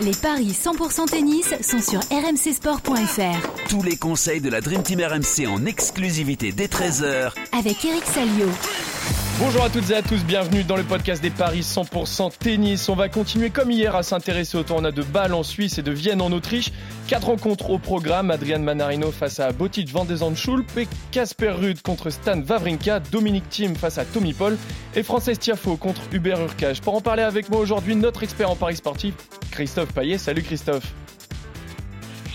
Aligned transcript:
Les 0.00 0.12
paris 0.12 0.52
100% 0.52 1.06
tennis 1.06 1.52
sont 1.60 1.80
sur 1.80 1.98
rmcsport.fr. 1.98 3.68
Tous 3.68 3.82
les 3.82 3.96
conseils 3.96 4.40
de 4.40 4.48
la 4.48 4.60
Dream 4.60 4.84
Team 4.84 5.00
RMC 5.00 5.48
en 5.48 5.66
exclusivité 5.66 6.52
dès 6.52 6.66
13h 6.66 7.32
avec 7.50 7.84
Eric 7.84 8.04
Salio. 8.04 8.46
Bonjour 9.40 9.64
à 9.64 9.70
toutes 9.70 9.90
et 9.90 9.94
à 9.94 10.02
tous, 10.02 10.24
bienvenue 10.24 10.62
dans 10.62 10.76
le 10.76 10.84
podcast 10.84 11.20
des 11.20 11.30
paris 11.30 11.60
100% 11.60 12.30
tennis. 12.38 12.88
On 12.88 12.94
va 12.94 13.08
continuer 13.08 13.50
comme 13.50 13.72
hier 13.72 13.96
à 13.96 14.04
s'intéresser 14.04 14.56
au 14.56 14.62
tournoi 14.62 14.92
de 14.92 15.02
Bâle 15.02 15.34
en 15.34 15.42
Suisse 15.42 15.78
et 15.78 15.82
de 15.82 15.92
Vienne 15.92 16.20
en 16.20 16.30
Autriche. 16.30 16.70
Quatre 17.08 17.26
rencontres 17.26 17.70
au 17.70 17.78
programme, 17.78 18.30
Adrian 18.30 18.60
Manarino 18.60 19.10
face 19.10 19.40
à 19.40 19.50
Botic 19.50 19.90
van 19.90 20.04
de 20.04 20.14
Zandschulp 20.14 20.76
et 20.76 20.86
Casper 21.10 21.50
Ruud 21.50 21.82
contre 21.82 22.10
Stan 22.10 22.40
Wawrinka, 22.40 23.00
Dominique 23.00 23.48
Thiem 23.48 23.74
face 23.74 23.98
à 23.98 24.04
Tommy 24.04 24.32
Paul 24.32 24.56
et 24.94 25.02
Frances 25.02 25.38
Tiafo 25.38 25.76
contre 25.76 26.02
Hubert 26.12 26.40
Urkage. 26.40 26.80
Pour 26.82 26.94
en 26.94 27.00
parler 27.00 27.22
avec 27.22 27.48
moi 27.48 27.60
aujourd'hui, 27.60 27.96
notre 27.96 28.22
expert 28.22 28.50
en 28.50 28.56
paris 28.56 28.76
sportif, 28.76 29.14
Christophe 29.50 29.92
Payet. 29.92 30.18
Salut 30.18 30.42
Christophe. 30.42 30.92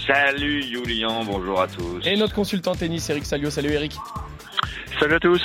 Salut 0.05 0.61
Julien, 0.63 1.23
bonjour 1.23 1.61
à 1.61 1.67
tous. 1.67 2.05
Et 2.05 2.17
notre 2.17 2.35
consultant 2.35 2.75
tennis, 2.75 3.09
Eric 3.09 3.25
Salio. 3.25 3.49
Salut 3.49 3.71
Eric. 3.71 3.95
Salut 4.99 5.15
à 5.15 5.19
tous. 5.19 5.41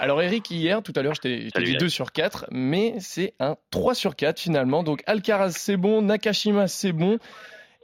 Alors 0.00 0.22
Eric, 0.22 0.50
hier, 0.50 0.82
tout 0.82 0.92
à 0.96 1.02
l'heure, 1.02 1.14
je 1.14 1.20
t'ai 1.20 1.48
dit 1.64 1.76
2 1.76 1.88
sur 1.88 2.12
4, 2.12 2.46
mais 2.52 2.94
c'est 3.00 3.34
un 3.40 3.56
3 3.70 3.94
sur 3.94 4.16
4 4.16 4.38
finalement. 4.40 4.82
Donc 4.82 5.02
Alcaraz, 5.06 5.50
c'est 5.50 5.76
bon, 5.76 6.02
Nakashima, 6.02 6.68
c'est 6.68 6.92
bon. 6.92 7.18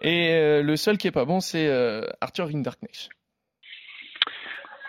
Et 0.01 0.31
euh, 0.31 0.63
le 0.63 0.77
seul 0.77 0.97
qui 0.97 1.09
est 1.09 1.13
pas 1.13 1.25
bon, 1.25 1.41
c'est 1.41 1.67
euh, 1.67 2.03
Arthur 2.21 2.49
Rinderknecht. 2.49 3.09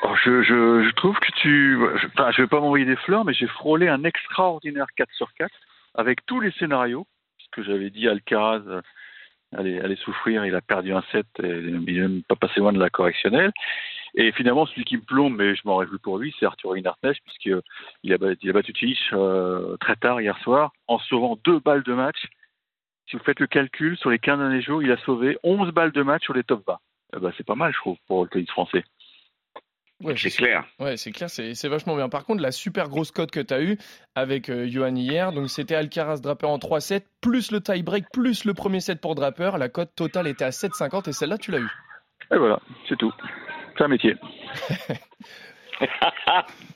Oh, 0.04 0.14
je, 0.24 0.44
je, 0.44 0.92
trouve 0.96 1.18
que 1.20 1.32
tu... 1.42 1.78
Je, 1.98 2.08
enfin, 2.08 2.32
je 2.32 2.42
vais 2.42 2.48
pas 2.48 2.60
m'envoyer 2.60 2.86
des 2.86 2.96
fleurs, 2.98 3.26
mais 3.26 3.34
j'ai 3.34 3.48
frôlé 3.48 3.88
un 3.88 4.04
extraordinaire 4.04 4.88
4 4.98 5.10
sur 5.14 5.34
4 5.34 5.50
avec 5.96 6.26
tous 6.26 6.40
les 6.40 6.52
scénarios. 6.52 7.08
Ce 7.40 7.46
que 7.52 7.64
j'avais 7.64 7.90
dit, 7.90 8.08
Alcaraz 8.08 8.62
euh, 8.68 8.82
allait, 9.56 9.80
allait 9.80 9.96
souffrir, 9.96 10.46
il 10.46 10.56
a 10.56 10.62
perdu 10.62 10.94
un 10.94 11.04
set, 11.12 11.28
et 11.42 11.48
il 11.48 11.82
n'est 11.82 12.22
pas 12.28 12.36
passé 12.36 12.60
loin 12.60 12.74
de 12.74 12.80
la 12.80 12.90
correctionnelle. 12.90 13.52
Et 14.18 14.32
finalement, 14.32 14.66
celui 14.66 14.86
qui 14.86 14.98
me 14.98 15.02
plombe, 15.02 15.36
mais 15.36 15.56
je 15.56 15.62
m'en 15.66 15.78
réjouis 15.78 16.00
pour 16.00 16.18
lui, 16.18 16.34
c'est 16.40 16.46
Arthur 16.46 16.72
Rinartnech, 16.72 17.22
puisqu'il 17.24 17.54
a, 17.54 17.62
il 18.04 18.50
a 18.50 18.54
battu 18.54 18.74
Tichy 18.74 18.98
euh, 19.14 19.76
très 19.78 19.96
tard 19.98 20.22
hier 20.22 20.38
soir, 20.40 20.72
en 20.88 21.00
sauvant 21.00 21.38
deux 21.44 21.60
balles 21.60 21.84
de 21.84 21.94
match. 21.94 22.26
Si 23.10 23.18
vous 23.18 23.24
faites 23.24 23.40
le 23.40 23.48
calcul, 23.48 23.98
sur 23.98 24.10
les 24.10 24.20
15 24.20 24.40
derniers 24.40 24.62
jours, 24.62 24.82
il 24.82 24.92
a 24.92 24.98
sauvé 24.98 25.38
11 25.44 25.72
balles 25.72 25.92
de 25.92 26.02
match 26.02 26.24
sur 26.24 26.34
les 26.34 26.44
top 26.44 26.66
bas. 26.66 26.80
Eh 27.16 27.20
ben, 27.20 27.32
c'est 27.38 27.46
pas 27.46 27.56
mal, 27.56 27.74
je 27.74 27.78
trouve, 27.78 27.98
pour 28.08 28.24
le 28.24 28.30
tennis 28.30 28.50
français. 28.50 28.84
Ouais, 30.04 30.16
c'est 30.18 30.30
clair. 30.30 30.66
Ouais, 30.80 30.98
c'est 30.98 31.12
clair, 31.12 31.30
c'est 31.30 31.68
vachement 31.68 31.96
bien. 31.96 32.10
Par 32.10 32.26
contre, 32.26 32.42
la 32.42 32.52
super 32.52 32.90
grosse 32.90 33.12
cote 33.12 33.32
que 33.32 33.40
tu 33.40 33.54
as 33.54 33.62
eue 33.62 33.78
avec 34.14 34.50
euh, 34.50 34.68
Johan 34.68 34.96
hier, 34.96 35.32
donc 35.32 35.50
c'était 35.50 35.76
Alcaraz 35.76 36.18
Draper 36.18 36.50
en 36.50 36.58
3-7, 36.58 37.04
plus 37.22 37.52
le 37.52 37.62
tie-break, 37.62 38.06
plus 38.12 38.44
le 38.44 38.54
premier 38.54 38.82
set 38.82 39.00
pour 39.00 39.16
Draper. 39.16 39.58
La 39.58 39.70
cote 39.70 39.96
totale 39.96 40.28
était 40.28 40.44
à 40.44 40.50
7,50 40.50 41.10
et 41.10 41.14
celle-là, 41.14 41.38
tu 41.38 41.52
l'as 41.52 41.60
eue. 41.60 41.72
Et 42.32 42.38
voilà, 42.38 42.60
c'est 42.90 42.98
tout. 42.98 43.14
C'est 43.78 43.84
un 43.84 43.88
métier. 43.88 44.16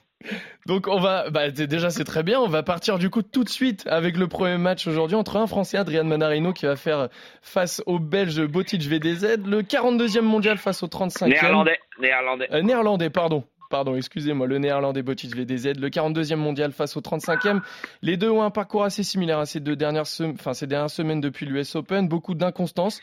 Donc 0.65 0.87
on 0.87 0.99
va, 0.99 1.29
bah, 1.29 1.49
déjà 1.49 1.89
c'est 1.89 2.03
très 2.03 2.23
bien, 2.23 2.39
on 2.39 2.47
va 2.47 2.61
partir 2.61 2.99
du 2.99 3.09
coup 3.09 3.21
tout 3.21 3.43
de 3.43 3.49
suite 3.49 3.87
avec 3.87 4.17
le 4.17 4.27
premier 4.27 4.57
match 4.57 4.85
aujourd'hui 4.87 5.15
entre 5.15 5.37
un 5.37 5.47
Français, 5.47 5.77
Adrian 5.77 6.03
Manarino, 6.03 6.53
qui 6.53 6.65
va 6.65 6.75
faire 6.75 7.09
face 7.41 7.81
au 7.85 7.99
Belge 7.99 8.45
Botic 8.45 8.81
VDZ, 8.83 9.37
le 9.45 9.61
42e 9.61 10.21
mondial 10.21 10.57
face 10.57 10.83
au 10.83 10.87
35e. 10.87 11.29
Néerlandais, 11.29 11.79
néerlandais. 11.99 12.47
Euh, 12.51 12.61
néerlandais, 12.61 13.09
pardon. 13.09 13.43
Pardon, 13.69 13.95
excusez-moi, 13.95 14.47
le 14.47 14.57
néerlandais 14.57 15.03
Botic 15.03 15.35
VDZ, 15.35 15.79
le 15.79 15.89
42e 15.89 16.35
mondial 16.37 16.71
face 16.71 16.97
au 16.97 17.01
35e. 17.01 17.61
Les 18.01 18.17
deux 18.17 18.29
ont 18.29 18.41
un 18.41 18.49
parcours 18.49 18.83
assez 18.83 19.03
similaire 19.03 19.37
à 19.37 19.45
ces 19.45 19.59
deux 19.59 19.75
dernières, 19.75 20.05
enfin, 20.21 20.55
ces 20.55 20.65
dernières 20.65 20.89
semaines 20.89 21.21
depuis 21.21 21.45
l'US 21.45 21.75
Open, 21.75 22.07
beaucoup 22.07 22.33
d'inconstance. 22.33 22.99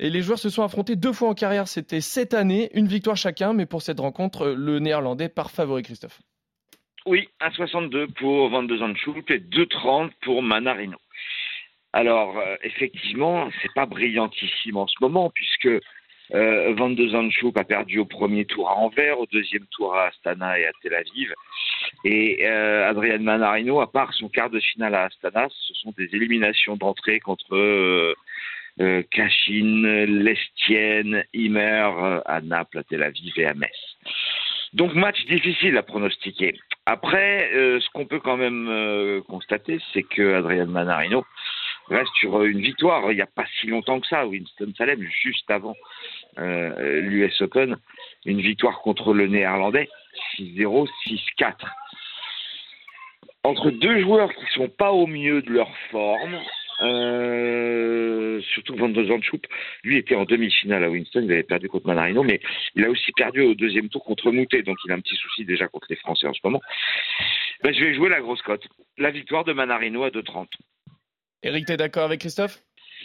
Et 0.00 0.10
les 0.10 0.20
joueurs 0.20 0.40
se 0.40 0.50
sont 0.50 0.64
affrontés 0.64 0.96
deux 0.96 1.12
fois 1.12 1.28
en 1.28 1.34
carrière, 1.34 1.68
c'était 1.68 2.00
cette 2.00 2.34
année, 2.34 2.70
une 2.74 2.88
victoire 2.88 3.16
chacun, 3.16 3.52
mais 3.52 3.66
pour 3.66 3.82
cette 3.82 4.00
rencontre, 4.00 4.48
le 4.48 4.80
néerlandais 4.80 5.28
part 5.28 5.52
favori, 5.52 5.84
Christophe. 5.84 6.20
Oui, 7.06 7.28
1,62 7.40 8.12
pour 8.12 8.50
Van 8.50 8.62
de 8.62 8.76
Zandschulp 8.76 9.30
et 9.30 9.38
2,30 9.38 10.10
pour 10.22 10.42
Manarino. 10.42 10.98
Alors, 11.92 12.38
euh, 12.38 12.56
effectivement, 12.62 13.50
c'est 13.62 13.72
pas 13.74 13.86
brillantissime 13.86 14.76
en 14.76 14.86
ce 14.86 14.96
moment, 15.00 15.30
puisque 15.34 15.68
euh, 16.34 16.74
Van 16.76 16.90
de 16.90 17.08
Zandschulp 17.08 17.56
a 17.56 17.64
perdu 17.64 17.98
au 17.98 18.04
premier 18.04 18.44
tour 18.44 18.68
à 18.68 18.76
Anvers, 18.76 19.18
au 19.18 19.26
deuxième 19.26 19.66
tour 19.72 19.94
à 19.96 20.08
Astana 20.08 20.58
et 20.58 20.66
à 20.66 20.72
Tel 20.82 20.94
Aviv. 20.94 21.34
Et 22.04 22.46
euh, 22.46 22.88
Adrian 22.88 23.18
Manarino, 23.20 23.80
à 23.80 23.90
part 23.90 24.12
son 24.14 24.28
quart 24.28 24.50
de 24.50 24.60
finale 24.60 24.94
à 24.94 25.04
Astana, 25.04 25.48
ce 25.50 25.74
sont 25.74 25.92
des 25.96 26.08
éliminations 26.14 26.76
d'entrée 26.76 27.18
contre 27.18 27.56
euh, 27.56 28.14
euh 28.80 29.02
Cachine, 29.10 30.04
Lestienne, 30.04 31.24
Imer, 31.34 32.20
à 32.26 32.40
Naples, 32.42 32.78
à 32.78 32.84
Tel 32.84 33.02
Aviv 33.02 33.32
et 33.36 33.46
à 33.46 33.54
Metz. 33.54 33.70
Donc 34.72 34.94
match 34.94 35.24
difficile 35.26 35.76
à 35.76 35.82
pronostiquer. 35.82 36.54
Après, 36.92 37.52
euh, 37.54 37.78
ce 37.78 37.88
qu'on 37.90 38.04
peut 38.04 38.18
quand 38.18 38.36
même 38.36 38.66
euh, 38.68 39.20
constater, 39.28 39.78
c'est 39.92 40.02
que 40.02 40.34
Adrian 40.34 40.66
Manarino 40.66 41.24
reste 41.88 42.12
sur 42.18 42.42
une 42.42 42.60
victoire 42.60 43.12
il 43.12 43.14
n'y 43.14 43.22
a 43.22 43.26
pas 43.26 43.44
si 43.60 43.68
longtemps 43.68 44.00
que 44.00 44.08
ça, 44.08 44.26
Winston 44.26 44.72
Salem, 44.76 45.00
juste 45.22 45.48
avant 45.52 45.76
euh, 46.38 47.00
l'US 47.02 47.40
Open, 47.42 47.76
une 48.26 48.40
victoire 48.40 48.80
contre 48.80 49.14
le 49.14 49.28
Néerlandais, 49.28 49.88
6-0, 50.36 50.88
6-4. 51.38 51.54
Entre 53.44 53.70
deux 53.70 54.00
joueurs 54.00 54.34
qui 54.34 54.46
sont 54.52 54.68
pas 54.68 54.90
au 54.90 55.06
mieux 55.06 55.42
de 55.42 55.50
leur 55.52 55.70
forme, 55.92 56.40
euh, 56.80 58.40
surtout 58.52 58.74
Van 58.76 58.88
der 58.88 59.04
Zandschulp, 59.06 59.46
lui 59.84 59.98
était 59.98 60.14
en 60.14 60.24
demi-finale 60.24 60.84
à 60.84 60.90
Winston, 60.90 61.22
il 61.24 61.32
avait 61.32 61.42
perdu 61.42 61.68
contre 61.68 61.86
Manarino, 61.86 62.22
mais 62.22 62.40
il 62.74 62.84
a 62.84 62.90
aussi 62.90 63.12
perdu 63.12 63.42
au 63.42 63.54
deuxième 63.54 63.88
tour 63.88 64.04
contre 64.04 64.30
Moutet, 64.30 64.62
donc 64.62 64.78
il 64.84 64.92
a 64.92 64.94
un 64.94 65.00
petit 65.00 65.16
souci 65.16 65.44
déjà 65.44 65.68
contre 65.68 65.86
les 65.90 65.96
Français 65.96 66.26
en 66.26 66.34
ce 66.34 66.40
moment. 66.44 66.60
Ben, 67.62 67.74
je 67.74 67.84
vais 67.84 67.94
jouer 67.94 68.08
la 68.08 68.20
grosse 68.20 68.42
cote. 68.42 68.66
La 68.96 69.10
victoire 69.10 69.44
de 69.44 69.52
Manarino 69.52 70.04
à 70.04 70.08
2,30. 70.08 70.46
Eric, 71.42 71.66
t'es 71.66 71.76
d'accord 71.76 72.04
avec 72.04 72.20
Christophe? 72.20 72.58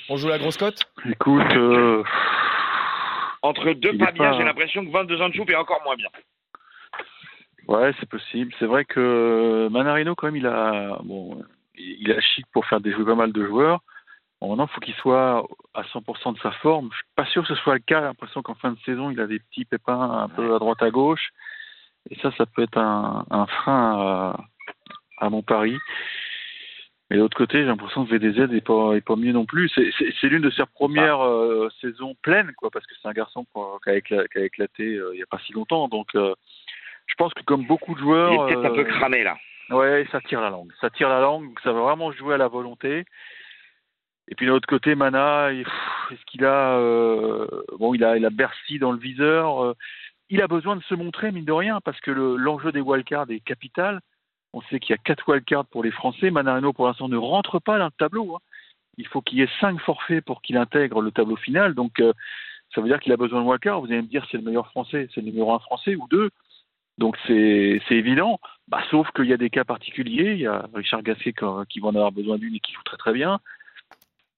On 0.09 0.17
joue 0.17 0.27
la 0.27 0.37
grosse 0.37 0.57
cote? 0.57 0.79
Écoute, 1.09 1.41
euh, 1.55 2.03
entre 3.41 3.73
deux 3.73 3.97
pas 3.97 4.11
bien, 4.11 4.37
j'ai 4.37 4.43
l'impression 4.43 4.85
que 4.85 4.91
Van 4.91 5.03
de 5.03 5.17
Zandschulp 5.17 5.49
est 5.49 5.55
encore 5.55 5.81
moins 5.83 5.95
bien. 5.95 6.09
Ouais, 7.67 7.91
c'est 7.99 8.07
possible. 8.07 8.53
C'est 8.59 8.65
vrai 8.65 8.85
que 8.85 9.67
Manarino, 9.71 10.15
quand 10.15 10.27
même, 10.27 10.35
il 10.35 10.45
a 10.45 10.99
bon, 11.03 11.43
il 12.00 12.11
a 12.11 12.19
chic 12.22 12.45
pour 12.53 12.66
faire 12.66 12.79
déjouer 12.79 13.06
pas 13.06 13.16
mal 13.16 13.31
de 13.31 13.45
joueurs. 13.45 13.81
Maintenant, 14.41 14.67
il 14.69 14.73
faut 14.73 14.81
qu'il 14.81 14.94
soit 14.95 15.47
à 15.73 15.81
100% 15.83 16.33
de 16.33 16.39
sa 16.39 16.51
forme. 16.51 16.89
Je 16.91 16.97
suis 16.97 17.06
pas 17.16 17.25
sûr 17.25 17.41
que 17.41 17.47
ce 17.47 17.61
soit 17.61 17.73
le 17.73 17.79
cas. 17.79 18.00
J'ai 18.00 18.06
l'impression 18.06 18.41
qu'en 18.41 18.56
fin 18.56 18.72
de 18.72 18.79
saison, 18.85 19.09
il 19.09 19.19
a 19.19 19.28
des 19.28 19.39
petits 19.39 19.66
pépins 19.66 20.00
un 20.00 20.29
peu 20.29 20.55
à 20.55 20.59
droite 20.59 20.81
à 20.81 20.91
gauche. 20.91 21.29
Et 22.09 22.16
ça, 22.19 22.31
ça 22.38 22.45
peut 22.45 22.63
être 22.63 22.78
un, 22.78 23.47
frein 23.47 24.38
à, 25.17 25.29
mon 25.29 25.41
pari. 25.41 25.78
Mais 27.09 27.17
de 27.17 27.22
l'autre 27.22 27.38
côté, 27.38 27.59
j'ai 27.59 27.66
l'impression 27.66 28.05
que 28.05 28.11
VDZ 28.16 28.51
n'est 28.51 28.61
pas, 28.61 28.94
est 28.94 29.01
pas 29.01 29.16
mieux 29.16 29.31
non 29.31 29.45
plus. 29.45 29.69
C'est 29.69 30.28
l'une 30.28 30.41
de 30.41 30.50
ses 30.51 30.66
premières 30.73 31.23
euh, 31.23 31.69
saisons 31.81 32.16
pleines, 32.22 32.51
quoi, 32.57 32.69
parce 32.72 32.85
que 32.85 32.94
c'est 33.01 33.07
un 33.07 33.13
garçon 33.13 33.45
qui 33.84 33.89
a, 33.89 34.44
éclaté, 34.44 34.95
euh, 34.95 35.11
il 35.13 35.17
n'y 35.17 35.23
a 35.23 35.28
pas 35.28 35.39
si 35.45 35.53
longtemps. 35.53 35.88
Donc, 35.88 36.09
euh, 36.16 36.34
je 37.07 37.13
pense 37.16 37.34
que 37.34 37.44
comme 37.44 37.66
beaucoup 37.66 37.95
de 37.95 38.00
joueurs. 38.00 38.31
Il 38.31 38.35
est 38.35 38.55
peut-être 38.55 38.72
un 38.72 38.75
peu 38.75 38.84
cramé 38.84 39.23
là. 39.23 39.38
Ouais, 39.69 40.07
ça 40.11 40.21
tire 40.21 40.41
la 40.41 40.49
langue. 40.49 40.71
Ça 40.79 40.89
tire 40.89 41.09
la 41.09 41.19
langue, 41.19 41.51
ça 41.63 41.71
va 41.73 41.81
vraiment 41.81 42.11
jouer 42.11 42.35
à 42.35 42.37
la 42.37 42.47
volonté. 42.47 43.05
Et 44.27 44.35
puis 44.35 44.45
de 44.45 44.51
l'autre 44.51 44.67
côté, 44.67 44.95
Mana, 44.95 45.51
est-ce 45.53 46.25
qu'il 46.25 46.45
a 46.45 46.77
euh, 46.77 47.47
bon, 47.77 47.93
il 47.93 48.03
a, 48.03 48.17
il 48.17 48.27
Bercy 48.29 48.79
dans 48.79 48.91
le 48.91 48.99
viseur. 48.99 49.63
Euh, 49.63 49.73
il 50.29 50.41
a 50.41 50.47
besoin 50.47 50.75
de 50.75 50.83
se 50.83 50.95
montrer 50.95 51.31
mine 51.31 51.45
de 51.45 51.51
rien 51.51 51.79
parce 51.81 51.99
que 52.01 52.11
l'enjeu 52.11 52.71
des 52.71 52.81
wildcards 52.81 53.29
est 53.29 53.39
capital. 53.39 54.01
On 54.53 54.61
sait 54.61 54.79
qu'il 54.79 54.91
y 54.91 54.97
a 54.97 55.01
quatre 55.03 55.27
wildcards 55.27 55.65
pour 55.65 55.83
les 55.83 55.91
Français. 55.91 56.31
Manarino 56.31 56.73
pour 56.73 56.87
l'instant 56.87 57.07
ne 57.07 57.17
rentre 57.17 57.59
pas 57.59 57.78
dans 57.78 57.85
le 57.85 57.91
tableau. 57.91 58.35
Hein. 58.35 58.40
Il 58.97 59.07
faut 59.07 59.22
qu'il 59.22 59.40
y 59.40 59.41
ait 59.41 59.49
cinq 59.59 59.79
forfaits 59.81 60.23
pour 60.25 60.41
qu'il 60.41 60.57
intègre 60.57 61.01
le 61.01 61.11
tableau 61.11 61.35
final. 61.35 61.75
Donc 61.75 61.99
euh, 61.99 62.13
ça 62.73 62.81
veut 62.81 62.87
dire 62.87 62.99
qu'il 62.99 63.13
a 63.13 63.17
besoin 63.17 63.41
de 63.41 63.47
wildcards. 63.47 63.81
Vous 63.81 63.87
allez 63.87 64.01
me 64.01 64.07
dire 64.07 64.25
c'est 64.31 64.37
le 64.37 64.43
meilleur 64.43 64.67
français, 64.69 65.07
c'est 65.13 65.22
le 65.22 65.28
numéro 65.28 65.53
un 65.53 65.59
français 65.59 65.95
ou 65.95 66.07
deux. 66.09 66.31
Donc 66.97 67.17
c'est 67.27 67.81
évident, 67.91 68.39
bah, 68.67 68.81
sauf 68.89 69.09
qu'il 69.11 69.25
y 69.25 69.33
a 69.33 69.37
des 69.37 69.49
cas 69.49 69.63
particuliers. 69.63 70.33
Il 70.33 70.39
y 70.39 70.47
a 70.47 70.67
Richard 70.73 71.03
Gasquet 71.03 71.33
qui 71.69 71.79
va 71.79 71.87
en 71.87 71.95
avoir 71.95 72.11
besoin 72.11 72.37
d'une 72.37 72.55
et 72.55 72.59
qui 72.59 72.73
joue 72.73 72.83
très 72.83 72.97
très 72.97 73.13
bien. 73.13 73.39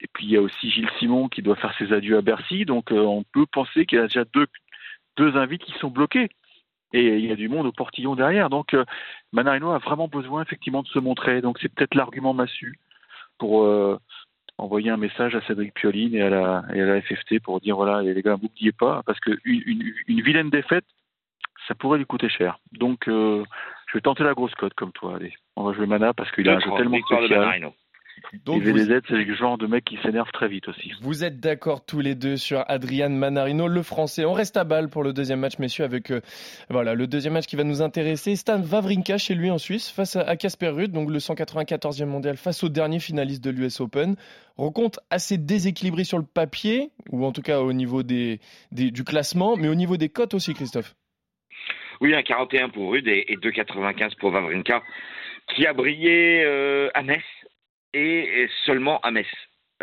Et 0.01 0.07
puis 0.11 0.25
il 0.25 0.31
y 0.31 0.37
a 0.37 0.41
aussi 0.41 0.69
Gilles 0.69 0.89
Simon 0.99 1.27
qui 1.27 1.41
doit 1.41 1.55
faire 1.55 1.75
ses 1.77 1.93
adieux 1.93 2.17
à 2.17 2.21
Bercy. 2.21 2.65
Donc 2.65 2.91
euh, 2.91 2.99
on 2.99 3.23
peut 3.23 3.45
penser 3.45 3.85
qu'il 3.85 3.99
y 3.99 4.01
a 4.01 4.07
déjà 4.07 4.25
deux, 4.25 4.47
deux 5.17 5.37
invités 5.37 5.65
qui 5.65 5.79
sont 5.79 5.89
bloqués. 5.89 6.29
Et 6.93 7.17
il 7.17 7.25
y 7.25 7.31
a 7.31 7.35
du 7.35 7.49
monde 7.49 7.67
au 7.67 7.71
portillon 7.71 8.15
derrière. 8.15 8.49
Donc 8.49 8.73
euh, 8.73 8.85
Manarino 9.33 9.71
a 9.71 9.79
vraiment 9.79 10.07
besoin 10.07 10.41
effectivement 10.41 10.83
de 10.83 10.87
se 10.87 10.99
montrer. 10.99 11.41
Donc 11.41 11.59
c'est 11.61 11.69
peut-être 11.69 11.95
l'argument 11.95 12.33
massu 12.33 12.79
pour 13.37 13.63
euh, 13.63 13.99
envoyer 14.57 14.89
un 14.89 14.97
message 14.97 15.35
à 15.35 15.41
Cédric 15.41 15.73
Pioline 15.75 16.15
et 16.15 16.21
à 16.21 16.29
la, 16.29 16.57
à 16.59 16.75
la 16.75 17.01
FFT 17.01 17.39
pour 17.43 17.59
dire 17.61 17.75
voilà 17.75 18.01
les 18.01 18.21
gars, 18.21 18.37
n'oubliez 18.41 18.71
pas, 18.71 19.03
parce 19.05 19.19
qu'une 19.19 19.37
une, 19.45 19.93
une 20.07 20.21
vilaine 20.21 20.49
défaite 20.49 20.85
ça 21.67 21.75
pourrait 21.75 21.97
lui 21.97 22.05
coûter 22.05 22.29
cher. 22.29 22.59
Donc, 22.71 23.07
euh, 23.07 23.43
Je 23.91 23.97
vais 23.97 24.01
tenter 24.01 24.23
la 24.23 24.33
grosse 24.33 24.53
cote 24.55 24.73
comme 24.73 24.91
toi. 24.91 25.15
Allez, 25.15 25.33
on 25.55 25.63
va 25.63 25.73
jouer 25.73 25.85
Mana 25.87 26.13
parce 26.13 26.29
qu'il 26.31 26.47
a 26.49 26.55
un 26.55 26.59
jeu 26.59 26.69
2-30, 26.69 26.77
tellement 26.77 26.97
spécial. 27.05 27.71
Donc 28.45 28.63
Et 28.63 28.71
vous, 28.71 28.77
VDZ, 28.77 29.01
c'est 29.07 29.13
le 29.13 29.35
genre 29.35 29.59
de 29.59 29.67
mec 29.67 29.85
qui 29.85 29.95
s'énerve 30.03 30.29
très 30.33 30.47
vite 30.47 30.67
aussi. 30.67 30.91
vous 31.01 31.23
êtes 31.23 31.39
d'accord 31.39 31.85
tous 31.85 31.99
les 31.99 32.15
deux 32.15 32.35
sur 32.35 32.63
Adrian 32.67 33.11
Manarino, 33.11 33.67
le 33.67 33.83
français. 33.83 34.25
On 34.25 34.33
reste 34.33 34.57
à 34.57 34.63
balle 34.63 34.89
pour 34.89 35.03
le 35.03 35.13
deuxième 35.13 35.39
match, 35.39 35.59
messieurs, 35.59 35.85
avec 35.85 36.09
euh, 36.09 36.21
voilà, 36.71 36.95
le 36.95 37.05
deuxième 37.05 37.33
match 37.33 37.45
qui 37.45 37.55
va 37.55 37.63
nous 37.63 37.83
intéresser. 37.83 38.35
Stan 38.35 38.59
Wawrinka 38.59 39.19
chez 39.19 39.35
lui 39.35 39.51
en 39.51 39.59
Suisse 39.59 39.89
face 39.91 40.15
à 40.15 40.21
à 40.21 40.35
Casper 40.35 40.69
Ruud, 40.69 40.91
donc 40.91 41.11
le 41.11 41.19
194e 41.19 42.05
mondial 42.07 42.37
face 42.37 42.63
au 42.63 42.69
dernier 42.69 42.99
finaliste 42.99 43.43
de 43.43 43.51
l'US 43.51 43.79
Open. 43.81 44.15
Rencontre 44.57 44.99
assez 45.11 45.37
déséquilibrée 45.37 46.03
sur 46.03 46.17
le 46.17 46.25
papier, 46.25 46.89
ou 47.11 47.23
en 47.23 47.31
tout 47.31 47.43
cas 47.43 47.59
au 47.61 47.71
niveau 47.71 48.01
des, 48.01 48.39
des- 48.71 48.89
du 48.89 49.03
classement, 49.03 49.55
mais 49.57 49.67
au 49.67 49.75
niveau 49.75 49.95
des 49.95 50.09
cotes 50.09 50.33
aussi, 50.33 50.55
Christophe. 50.55 50.95
Oui, 52.01 52.13
un 52.13 52.21
41 52.21 52.69
pour 52.69 52.91
Rude 52.91 53.07
et, 53.07 53.31
et 53.31 53.37
2,95 53.37 54.15
pour 54.17 54.31
Wawrinka, 54.31 54.83
qui 55.53 55.65
a 55.65 55.73
brillé 55.73 56.43
euh, 56.45 56.89
à 56.93 57.01
Metz 57.03 57.23
et, 57.93 58.47
seulement 58.65 58.99
à 59.01 59.11
Metz. 59.11 59.27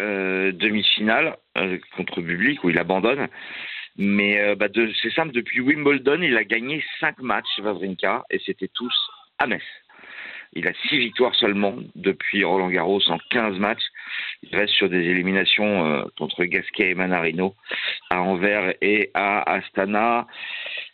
Euh, 0.01 0.51
demi-finale 0.51 1.37
euh, 1.57 1.79
contre 1.97 2.21
Bublik 2.21 2.65
où 2.65 2.71
il 2.71 2.79
abandonne. 2.81 3.29
Mais 3.97 4.57
bah, 4.57 4.67
c'est 5.01 5.13
simple, 5.13 5.31
depuis 5.31 5.61
Wimbledon, 5.61 6.21
il 6.21 6.37
a 6.37 6.43
gagné 6.43 6.85
5 6.99 7.21
matchs, 7.21 7.61
Wawrinka, 7.61 8.25
et 8.29 8.41
c'était 8.45 8.71
tous 8.75 8.93
à 9.39 9.47
Metz. 9.47 9.63
Il 10.55 10.69
a 10.69 10.73
6 10.89 10.99
victoires 10.99 11.35
seulement 11.35 11.75
depuis 11.97 12.45
Roland 12.45 12.69
Garros 12.69 13.01
en 13.09 13.19
15 13.31 13.59
matchs. 13.59 13.83
Il 14.43 14.57
reste 14.57 14.75
sur 14.75 14.89
des 14.89 15.03
éliminations 15.03 15.85
euh, 15.85 16.05
contre 16.17 16.45
Gasquet 16.45 16.91
et 16.91 16.95
Manarino 16.95 17.55
à 18.11 18.23
Anvers 18.23 18.75
et 18.81 19.11
à 19.15 19.43
Astana. 19.53 20.27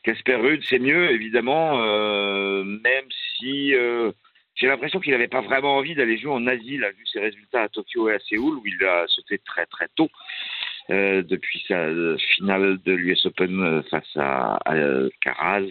Casper 0.03 0.37
Ruud, 0.37 0.63
c'est 0.65 0.79
mieux, 0.79 1.11
évidemment, 1.11 1.79
euh, 1.83 2.65
même 2.65 3.05
si 3.37 3.75
euh, 3.75 4.13
j'ai 4.55 4.67
l'impression 4.67 4.99
qu'il 4.99 5.13
n'avait 5.13 5.29
pas 5.29 5.43
vraiment 5.43 5.77
envie 5.77 5.95
d'aller 5.95 6.17
jouer 6.17 6.33
en 6.33 6.47
Asie. 6.47 6.79
Vu 6.79 7.07
ses 7.13 7.21
résultats 7.21 7.65
à 7.65 7.69
Tokyo 7.69 8.09
et 8.09 8.15
à 8.15 8.19
Séoul, 8.21 8.57
où 8.57 8.63
il 8.65 8.83
a 8.87 9.07
sauté 9.09 9.39
très 9.39 9.67
très 9.67 9.89
tôt, 9.95 10.09
depuis 10.89 11.63
sa 11.69 11.87
finale 12.35 12.79
de 12.85 12.93
l'US 12.93 13.25
Open 13.27 13.83
face 13.91 14.17
à, 14.17 14.59
à 14.65 14.75
Caraz. 15.21 15.69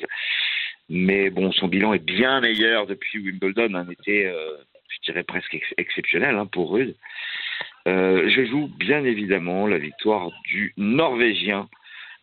Mais 0.89 1.29
bon, 1.29 1.51
son 1.51 1.67
bilan 1.67 1.93
est 1.93 2.03
bien 2.03 2.41
meilleur 2.41 2.87
depuis 2.87 3.19
Wimbledon, 3.19 3.75
un 3.75 3.89
été, 3.89 4.25
euh, 4.25 4.57
je 4.89 5.11
dirais 5.11 5.23
presque 5.23 5.53
ex- 5.53 5.73
exceptionnel 5.77 6.35
hein, 6.35 6.47
pour 6.47 6.71
Ruud. 6.71 6.95
Euh, 7.87 8.27
je 8.27 8.45
joue 8.45 8.69
bien 8.79 9.03
évidemment 9.03 9.67
la 9.67 9.77
victoire 9.77 10.31
du 10.45 10.73
Norvégien 10.77 11.69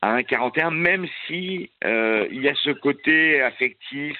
à 0.02 0.18
1,41, 0.20 0.70
même 0.74 1.06
si 1.26 1.70
euh, 1.84 2.26
il 2.30 2.42
y 2.42 2.48
a 2.48 2.54
ce 2.56 2.70
côté 2.70 3.40
affectif, 3.40 4.18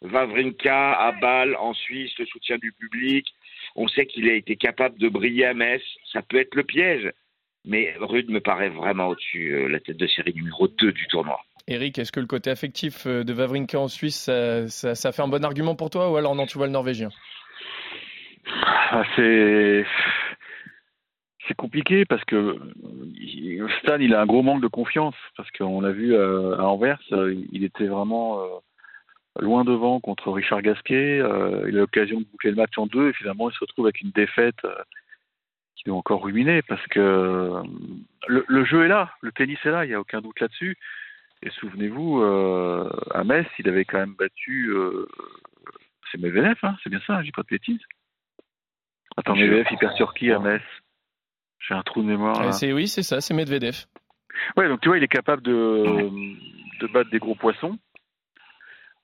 Vavrinka 0.00 0.92
à 0.92 1.12
Bâle 1.12 1.54
en 1.56 1.74
Suisse, 1.74 2.12
le 2.18 2.26
soutien 2.26 2.56
du 2.56 2.72
public. 2.72 3.26
On 3.76 3.88
sait 3.88 4.06
qu'il 4.06 4.28
a 4.28 4.34
été 4.34 4.56
capable 4.56 4.98
de 4.98 5.08
briller 5.08 5.46
à 5.46 5.54
Metz. 5.54 5.82
Ça 6.12 6.22
peut 6.22 6.38
être 6.38 6.54
le 6.54 6.64
piège. 6.64 7.10
Mais 7.64 7.94
Rude 7.98 8.30
me 8.30 8.40
paraît 8.40 8.68
vraiment 8.68 9.08
au-dessus, 9.08 9.68
la 9.68 9.80
tête 9.80 9.96
de 9.96 10.06
série 10.06 10.34
numéro 10.34 10.68
2 10.68 10.92
du 10.92 11.06
tournoi. 11.06 11.40
Eric, 11.66 11.98
est-ce 11.98 12.12
que 12.12 12.20
le 12.20 12.26
côté 12.26 12.50
affectif 12.50 13.06
euh, 13.06 13.24
de 13.24 13.32
Wawrinka 13.32 13.78
en 13.78 13.88
Suisse, 13.88 14.30
ça, 14.68 15.12
fait 15.12 15.22
un 15.22 15.28
bon 15.28 15.44
argument 15.44 15.74
pour 15.76 15.90
toi, 15.90 16.10
ou 16.10 16.16
alors 16.16 16.34
non, 16.34 16.46
tu 16.46 16.58
vois 16.58 16.66
le 16.66 16.72
Norvégien? 16.72 17.08
Ah, 18.90 19.02
c'est 19.16 19.84
compliqué 21.56 22.04
parce 22.04 22.24
que 22.24 22.58
il- 23.14 23.64
Stan 23.82 23.98
il 23.98 24.14
a 24.14 24.20
un 24.20 24.26
gros 24.26 24.42
manque 24.42 24.62
de 24.62 24.68
confiance 24.68 25.14
parce 25.36 25.50
qu'on 25.50 25.80
l'a 25.80 25.92
vu 25.92 26.14
euh, 26.14 26.56
à 26.58 26.64
Anvers 26.64 26.98
euh, 27.12 27.34
il 27.52 27.64
était 27.64 27.86
vraiment 27.86 28.40
euh, 28.40 28.46
loin 29.40 29.64
devant 29.64 30.00
contre 30.00 30.30
Richard 30.32 30.62
Gasquet 30.62 31.20
euh, 31.20 31.64
il 31.68 31.76
a 31.76 31.80
l'occasion 31.80 32.20
de 32.20 32.24
boucler 32.26 32.50
le 32.50 32.56
match 32.56 32.76
en 32.76 32.86
deux 32.86 33.10
et 33.10 33.12
finalement 33.12 33.50
il 33.50 33.54
se 33.54 33.60
retrouve 33.60 33.86
avec 33.86 34.00
une 34.00 34.10
défaite 34.10 34.64
euh, 34.64 34.74
qui 35.76 35.84
doit 35.84 35.96
encore 35.96 36.22
ruminer 36.24 36.62
parce 36.62 36.86
que 36.88 37.00
euh, 37.00 37.62
le, 38.28 38.44
le 38.48 38.64
jeu 38.64 38.84
est 38.84 38.88
là 38.88 39.10
le 39.20 39.32
tennis 39.32 39.58
est 39.64 39.70
là 39.70 39.84
il 39.84 39.88
n'y 39.88 39.94
a 39.94 40.00
aucun 40.00 40.20
doute 40.20 40.40
là-dessus 40.40 40.76
et 41.44 41.50
souvenez-vous 41.60 42.20
euh, 42.22 42.90
à 43.12 43.22
Metz 43.22 43.46
il 43.58 43.68
avait 43.68 43.84
quand 43.84 43.98
même 43.98 44.14
battu 44.14 44.70
euh, 44.70 45.06
c'est 46.10 46.20
Medvedev 46.20 46.58
hein, 46.62 46.76
c'est 46.82 46.90
bien 46.90 47.00
ça 47.06 47.20
je 47.20 47.26
dis 47.26 47.32
pas 47.32 47.42
de 47.42 47.48
bêtises 47.48 47.80
Attends, 49.16 49.36
Medvedev, 49.36 49.66
il 49.70 49.78
perd 49.78 49.94
sur 49.94 50.14
qui 50.14 50.30
à 50.32 50.38
Metz? 50.38 50.62
J'ai 51.60 51.74
un 51.74 51.82
trou 51.82 52.02
de 52.02 52.08
mémoire. 52.08 52.40
Euh, 52.40 52.44
là. 52.46 52.52
c'est, 52.52 52.72
Oui, 52.72 52.88
c'est 52.88 53.02
ça, 53.02 53.20
c'est 53.20 53.34
Medvedev. 53.34 53.86
Ouais, 54.56 54.68
donc 54.68 54.80
tu 54.80 54.88
vois, 54.88 54.98
il 54.98 55.04
est 55.04 55.08
capable 55.08 55.42
de, 55.42 56.10
de 56.80 56.86
battre 56.92 57.10
des 57.10 57.18
gros 57.18 57.36
poissons. 57.36 57.78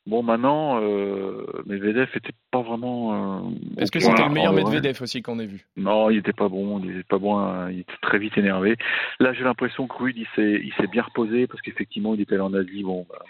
Bon, 0.07 0.23
maintenant, 0.23 0.81
euh, 0.83 1.45
Medvedev 1.67 2.09
était 2.17 2.33
pas 2.51 2.63
vraiment. 2.63 3.45
euh, 3.45 3.51
Est-ce 3.77 3.93
que 3.93 4.01
c'était 4.01 4.25
le 4.25 4.31
meilleur 4.31 4.55
ouais. 4.55 4.65
Medvedev 4.65 5.01
aussi 5.03 5.21
qu'on 5.23 5.39
ait 5.39 5.47
vu? 5.47 5.67
Non, 5.77 6.09
il 6.11 6.19
était 6.19 6.33
pas 6.33 6.49
bon. 6.49 6.81
Il 6.83 6.91
était 6.93 7.03
pas 7.03 7.19
bon. 7.19 7.39
hein, 7.39 7.71
Il 7.71 7.81
était 7.81 7.93
très 8.01 8.19
vite 8.19 8.37
énervé. 8.39 8.77
Là, 9.21 9.33
j'ai 9.35 9.45
l'impression 9.45 9.87
que 9.87 9.95
Ruud, 9.97 10.17
il 10.17 10.27
s'est, 10.35 10.87
bien 10.91 11.03
reposé 11.03 11.47
parce 11.47 11.61
qu'effectivement, 11.61 12.15
il 12.15 12.23
était 12.23 12.35
allé 12.35 12.43
en 12.43 12.55
Asie. 12.55 12.83
Bon, 12.83 13.07
bah, 13.11 13.23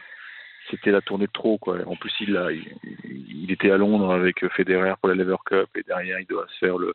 c'était 0.70 0.92
la 0.92 1.00
tournée 1.00 1.26
de 1.26 1.32
trop, 1.32 1.58
quoi. 1.58 1.78
En 1.86 1.96
plus, 1.96 2.12
il, 2.20 2.36
a, 2.36 2.52
il, 2.52 2.62
il 3.04 3.50
était 3.50 3.72
à 3.72 3.76
Londres 3.76 4.12
avec 4.12 4.46
Federer 4.50 4.94
pour 5.00 5.08
la 5.08 5.16
Lever 5.16 5.36
Cup 5.44 5.68
et 5.76 5.82
derrière, 5.82 6.20
il 6.20 6.26
doit 6.26 6.46
se 6.48 6.58
faire 6.64 6.78
le, 6.78 6.94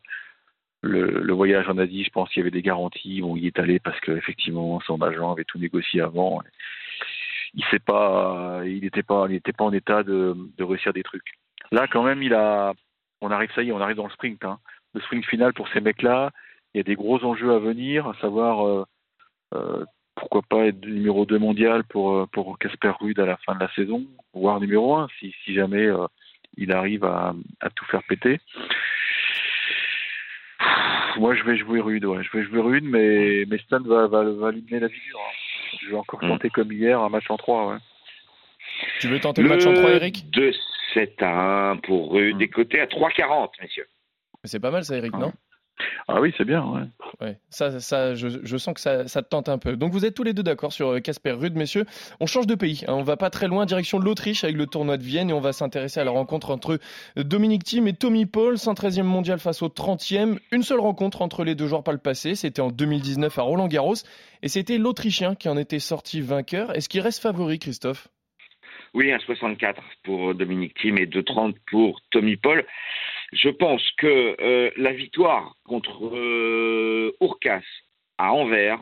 le, 0.80 1.20
le 1.20 1.32
voyage 1.34 1.68
en 1.68 1.76
Asie. 1.76 2.02
Je 2.02 2.10
pense 2.10 2.30
qu'il 2.30 2.40
y 2.40 2.42
avait 2.42 2.50
des 2.50 2.62
garanties. 2.62 3.20
Bon, 3.20 3.36
il 3.36 3.46
est 3.46 3.58
allé 3.58 3.78
parce 3.78 4.00
qu'effectivement, 4.00 4.80
son 4.86 5.00
agent 5.02 5.30
avait 5.32 5.44
tout 5.44 5.58
négocié 5.58 6.00
avant. 6.00 6.40
Il 7.54 7.64
pas, 7.80 8.60
il 8.64 8.80
n'était 8.80 9.02
pas, 9.02 9.26
il 9.28 9.40
pas 9.40 9.64
en 9.64 9.72
état 9.72 10.02
de, 10.02 10.34
réussir 10.58 10.92
des 10.92 11.02
trucs. 11.02 11.34
Là, 11.72 11.86
quand 11.90 12.02
même, 12.02 12.22
il 12.22 12.34
a, 12.34 12.72
on 13.20 13.30
arrive, 13.30 13.50
ça 13.54 13.62
y 13.62 13.68
est, 13.68 13.72
on 13.72 13.80
arrive 13.80 13.96
dans 13.96 14.06
le 14.06 14.12
sprint, 14.12 14.44
hein. 14.44 14.58
Le 14.94 15.00
sprint 15.02 15.26
final 15.26 15.52
pour 15.52 15.68
ces 15.68 15.80
mecs-là. 15.80 16.30
Il 16.72 16.78
y 16.78 16.80
a 16.80 16.84
des 16.84 16.94
gros 16.94 17.22
enjeux 17.24 17.52
à 17.52 17.58
venir, 17.58 18.06
à 18.06 18.14
savoir 18.20 18.66
euh, 18.66 18.84
euh, 19.54 19.84
pourquoi 20.14 20.42
pas 20.42 20.66
être 20.66 20.84
numéro 20.86 21.26
2 21.26 21.38
mondial 21.38 21.84
pour 21.84 22.14
euh, 22.14 22.26
pour 22.26 22.58
Casper 22.58 22.92
Ruud 23.00 23.18
à 23.18 23.26
la 23.26 23.36
fin 23.38 23.54
de 23.54 23.60
la 23.60 23.72
saison, 23.72 24.06
voire 24.32 24.60
numéro 24.60 24.96
1 24.96 25.08
si, 25.18 25.34
si 25.44 25.54
jamais 25.54 25.88
il 26.56 26.72
arrive 26.72 27.04
à, 27.04 27.34
tout 27.74 27.84
faire 27.86 28.02
péter. 28.04 28.40
Moi, 31.18 31.34
je 31.34 31.44
vais 31.44 31.56
jouer 31.56 31.80
Ruud, 31.80 32.04
ouais. 32.04 32.22
Je 32.22 32.36
vais 32.36 32.44
jouer 32.44 32.60
Ruud, 32.60 32.84
mais, 32.84 33.44
mais 33.48 33.58
Stan 33.58 33.80
va, 33.80 34.22
lui 34.52 34.62
mener 34.62 34.80
la 34.80 34.88
figure. 34.88 35.20
Je 35.80 35.90
vais 35.90 35.96
encore 35.96 36.22
Mm. 36.22 36.28
tenter 36.28 36.50
comme 36.50 36.72
hier 36.72 37.00
un 37.00 37.08
match 37.08 37.30
en 37.30 37.36
3, 37.36 37.68
ouais. 37.72 37.78
Tu 39.00 39.08
veux 39.08 39.18
tenter 39.20 39.42
le, 39.42 39.48
match 39.48 39.64
en 39.66 39.74
3, 39.74 39.90
Eric 39.90 40.30
de 40.30 40.52
7 40.94 41.22
à 41.22 41.70
1 41.70 41.76
pour 41.78 42.12
Rude, 42.12 42.36
Mm. 42.36 42.38
des 42.38 42.48
côtés 42.48 42.80
à 42.80 42.86
3,40, 42.86 43.50
messieurs. 43.60 43.86
C'est 44.44 44.60
pas 44.60 44.70
mal 44.70 44.84
ça, 44.84 44.96
Eric, 44.96 45.12
non? 45.14 45.32
Ah 46.08 46.20
oui, 46.20 46.32
c'est 46.38 46.44
bien, 46.44 46.64
ouais. 46.64 46.82
Ouais, 47.20 47.38
ça, 47.48 47.80
ça, 47.80 48.14
je, 48.14 48.56
sens 48.58 48.74
que 48.74 48.80
ça, 48.80 49.04
te 49.04 49.28
tente 49.28 49.48
un 49.48 49.56
peu. 49.56 49.76
Donc 49.76 49.92
vous 49.92 50.04
êtes 50.04 50.14
tous 50.14 50.22
les 50.22 50.34
deux 50.34 50.42
d'accord 50.42 50.72
sur 50.72 50.88
euh, 50.88 51.00
Casper 51.00 51.32
Ruud, 51.32 51.56
messieurs. 51.56 51.86
On 52.20 52.26
change 52.26 52.46
de 52.46 52.54
pays. 52.54 52.84
hein. 52.86 52.94
On 52.94 53.02
va 53.02 53.16
pas 53.16 53.30
très 53.30 53.48
loin, 53.48 53.64
direction 53.64 53.98
de 53.98 54.04
l'Autriche 54.04 54.44
avec 54.44 54.56
le 54.56 54.66
tournoi 54.66 54.98
de 54.98 55.02
Vienne 55.02 55.30
et 55.30 55.32
on 55.32 55.40
va 55.40 55.54
s'intéresser 55.54 55.98
à 55.98 56.04
la 56.04 56.10
rencontre 56.10 56.50
entre 56.50 56.78
Dominic 57.16 57.64
Thiem 57.64 57.88
et 57.88 57.94
Tommy 57.94 58.26
Paul, 58.26 58.56
113e 58.56 59.02
mondial 59.02 59.38
face 59.38 59.62
au 59.62 59.68
30e. 59.68 60.38
Une 60.52 60.62
seule 60.62 60.80
rencontre 60.80 61.22
entre 61.22 61.42
les 61.42 61.54
deux 61.54 61.66
joueurs 61.66 61.84
pas 61.84 61.92
le 61.92 61.98
passé. 61.98 62.34
C'était 62.34 62.60
en 62.60 62.70
2019 62.70 63.38
à 63.38 63.42
Roland 63.42 63.68
Garros 63.68 63.94
et 64.42 64.48
c'était 64.48 64.76
l'Autrichien 64.76 65.34
qui 65.34 65.48
en 65.48 65.56
était 65.56 65.78
sorti 65.78 66.20
vainqueur. 66.20 66.76
Est-ce 66.76 66.88
qu'il 66.90 67.00
reste 67.00 67.22
favori, 67.22 67.58
Christophe? 67.58 68.08
Oui, 68.94 69.12
un 69.12 69.18
64 69.18 69.82
pour 70.04 70.34
Dominique 70.34 70.74
Thiem 70.74 70.98
et 70.98 71.06
2,30 71.06 71.54
pour 71.70 72.00
Tommy 72.10 72.36
Paul. 72.36 72.64
Je 73.32 73.48
pense 73.48 73.82
que 73.98 74.36
euh, 74.40 74.70
la 74.76 74.92
victoire 74.92 75.54
contre 75.64 76.14
euh, 76.14 77.12
Urcas 77.20 77.62
à 78.18 78.32
Anvers 78.32 78.80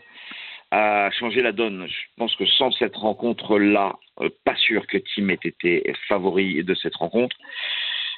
a 0.71 1.11
changé 1.13 1.41
la 1.41 1.53
donne. 1.53 1.87
Je 1.89 2.07
pense 2.17 2.35
que 2.37 2.47
sans 2.47 2.71
cette 2.73 2.97
rencontre-là, 2.97 3.97
euh, 4.21 4.29
pas 4.45 4.57
sûr 4.57 4.87
que 4.87 4.99
Thiem 4.99 5.31
ait 5.31 5.39
été 5.43 5.93
favori 6.09 6.63
de 6.63 6.75
cette 6.75 6.97
rencontre. 6.97 7.37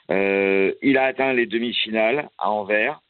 Il 0.09 0.99
a 0.99 1.04
atteint 1.04 1.33
les 1.33 1.47
demi-finales 1.47 2.28
à 2.38 2.50
Anvers. 2.50 3.00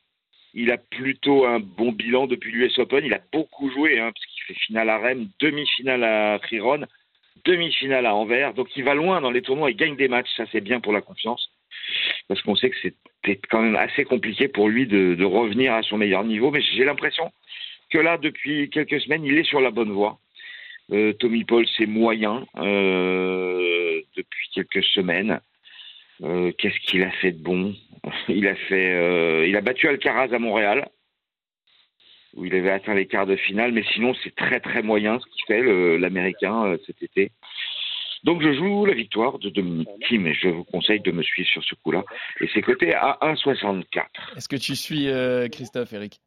Il 0.55 0.71
a 0.71 0.79
plutôt 0.79 1.45
un 1.45 1.61
bon 1.61 1.93
bilan 1.93 2.27
depuis 2.27 2.51
l'US 2.51 2.79
Open. 2.79 3.05
Il 3.05 3.13
a 3.13 3.21
beaucoup 3.33 3.71
joué, 3.71 4.01
hein, 4.01 4.11
parce 4.13 4.25
fait 4.47 4.55
finale 4.55 4.89
à 4.89 4.99
Rennes, 4.99 5.29
demi-finale 5.41 6.05
à 6.05 6.39
Friron, 6.39 6.87
demi-finale 7.45 8.07
à 8.07 8.15
Anvers. 8.15 8.55
Donc 8.55 8.75
il 8.77 8.85
va 8.85 8.95
loin 8.95 9.21
dans 9.21 9.31
les 9.31 9.43
tournois, 9.43 9.71
il 9.71 9.77
gagne 9.77 9.97
des 9.97 10.09
matchs. 10.09 10.31
Ça, 10.37 10.45
c'est 10.53 10.61
bien 10.61 10.81
pour 10.81 10.93
la 10.93 11.01
confiance. 11.01 11.51
Parce 12.29 12.43
qu'on 12.43 12.57
sait 12.57 12.71
que 12.71 12.77
c'était 12.83 13.41
quand 13.49 13.63
même 13.63 13.77
assez 13.77 14.05
compliqué 14.05 14.49
pour 14.49 14.69
lui 14.69 14.87
de, 14.87 15.25
revenir 15.25 15.75
à 15.75 15.83
son 15.83 15.97
meilleur 15.97 16.25
niveau. 16.25 16.51
Mais 16.51 16.61
j'ai 16.61 16.85
l'impression 16.85 17.33
que 17.91 17.99
là, 17.99 18.19
depuis 18.19 18.69
quelques 18.71 19.01
semaines, 19.01 19.25
il 19.25 19.39
est 19.39 19.45
sur 19.45 19.61
la 19.61 19.71
bonne 19.71 19.93
voie. 19.93 20.19
Euh, 20.93 21.13
Tommy 21.15 21.45
Paul, 21.45 21.67
c'est 21.77 21.87
moyen 21.87 22.47
euh, 22.59 24.01
depuis 24.17 24.49
quelques 24.55 24.85
semaines. 24.85 25.41
Euh, 26.23 26.53
Qu'est-ce 26.59 26.79
qu'il 26.81 27.03
a 27.03 27.11
fait 27.11 27.33
de 27.33 27.43
bon? 27.43 27.75
Il 28.29 28.47
a 28.47 28.55
fait, 28.55 29.49
il 29.49 29.57
a 29.57 29.61
battu 29.61 29.89
Alcaraz 29.89 30.33
à 30.33 30.39
Montréal, 30.39 30.89
où 32.35 32.45
il 32.45 32.55
avait 32.55 32.71
atteint 32.71 32.95
les 32.95 33.07
quarts 33.07 33.27
de 33.27 33.35
finale. 33.35 33.73
Mais 33.73 33.83
sinon, 33.95 34.15
c'est 34.23 34.35
très 34.37 34.61
très 34.61 34.83
moyen 34.83 35.19
ce 35.19 35.27
qu'il 35.27 35.45
fait 35.47 35.99
l'Américain 35.99 36.77
cet 36.87 37.03
été. 37.03 37.33
Donc 38.25 38.43
je 38.43 38.53
joue 38.53 38.87
la 38.87 38.95
victoire 38.95 39.39
de 39.39 39.51
Dominique 39.51 39.89
Thiem 40.07 40.27
et 40.27 40.35
je 40.35 40.49
vous 40.49 40.65
conseille 40.65 41.01
de 41.01 41.13
me 41.13 41.23
suivre 41.23 41.49
sur 41.49 41.65
ce 41.65 41.75
coup-là. 41.77 42.05
Et 42.41 42.49
c'est 42.53 42.63
coté 42.63 42.95
à 42.95 43.19
1,64. 43.23 43.85
Est-ce 44.37 44.49
que 44.49 44.57
tu 44.57 44.75
suis 44.75 45.09
euh, 45.09 45.49
Christophe, 45.49 45.93
Eric? 45.93 46.21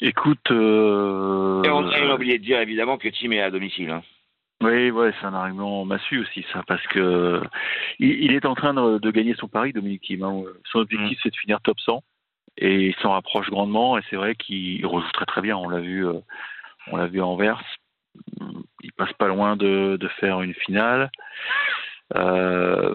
Écoute. 0.00 0.50
Euh... 0.50 1.62
Et 1.62 1.70
on 1.70 1.86
a 1.86 2.14
oublié 2.14 2.38
de 2.38 2.44
dire 2.44 2.60
évidemment 2.60 2.98
que 2.98 3.08
Thiem 3.08 3.32
est 3.34 3.40
à 3.40 3.50
domicile. 3.50 3.90
Hein. 3.90 4.02
Oui, 4.62 4.90
ouais, 4.90 5.12
c'est 5.20 5.26
un 5.26 5.34
argument 5.34 5.84
massu 5.84 6.20
aussi, 6.20 6.44
ça, 6.52 6.62
parce 6.66 6.86
que 6.88 7.40
il, 7.98 8.32
est 8.32 8.46
en 8.46 8.54
train 8.54 8.74
de, 8.74 9.10
gagner 9.10 9.34
son 9.34 9.48
pari, 9.48 9.72
Dominique 9.72 10.02
Thiem. 10.02 10.22
Hein. 10.22 10.42
Son 10.70 10.80
objectif, 10.80 11.18
mm. 11.18 11.20
c'est 11.22 11.30
de 11.30 11.36
finir 11.36 11.60
top 11.62 11.80
100 11.80 12.02
et 12.58 12.88
il 12.88 12.94
s'en 12.96 13.12
rapproche 13.12 13.48
grandement. 13.50 13.98
Et 13.98 14.02
c'est 14.10 14.16
vrai 14.16 14.34
qu'il 14.34 14.84
rejoue 14.86 15.10
très 15.12 15.26
très 15.26 15.40
bien. 15.40 15.56
On 15.56 15.68
l'a 15.68 15.80
vu, 15.80 16.06
euh, 16.06 16.20
on 16.90 16.96
l'a 16.96 17.06
vu 17.06 17.20
à 17.20 17.26
Anvers. 17.26 17.62
Il 18.82 18.92
passe 18.92 19.12
pas 19.14 19.28
loin 19.28 19.56
de, 19.56 19.96
de 20.00 20.08
faire 20.08 20.42
une 20.42 20.54
finale. 20.54 21.10
Euh, 22.14 22.94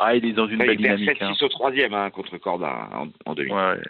ah, 0.00 0.14
il 0.14 0.24
est 0.24 0.32
dans 0.32 0.46
une 0.46 0.58
belle 0.58 0.76
dynamique. 0.76 1.18
Il 1.20 1.24
hein. 1.24 1.34
au 1.40 1.48
troisième 1.48 1.92
hein, 1.92 2.10
contre 2.10 2.38
Corda 2.38 2.88
en, 2.92 3.08
en 3.26 3.34
demi. 3.34 3.50
Ouais, 3.50 3.80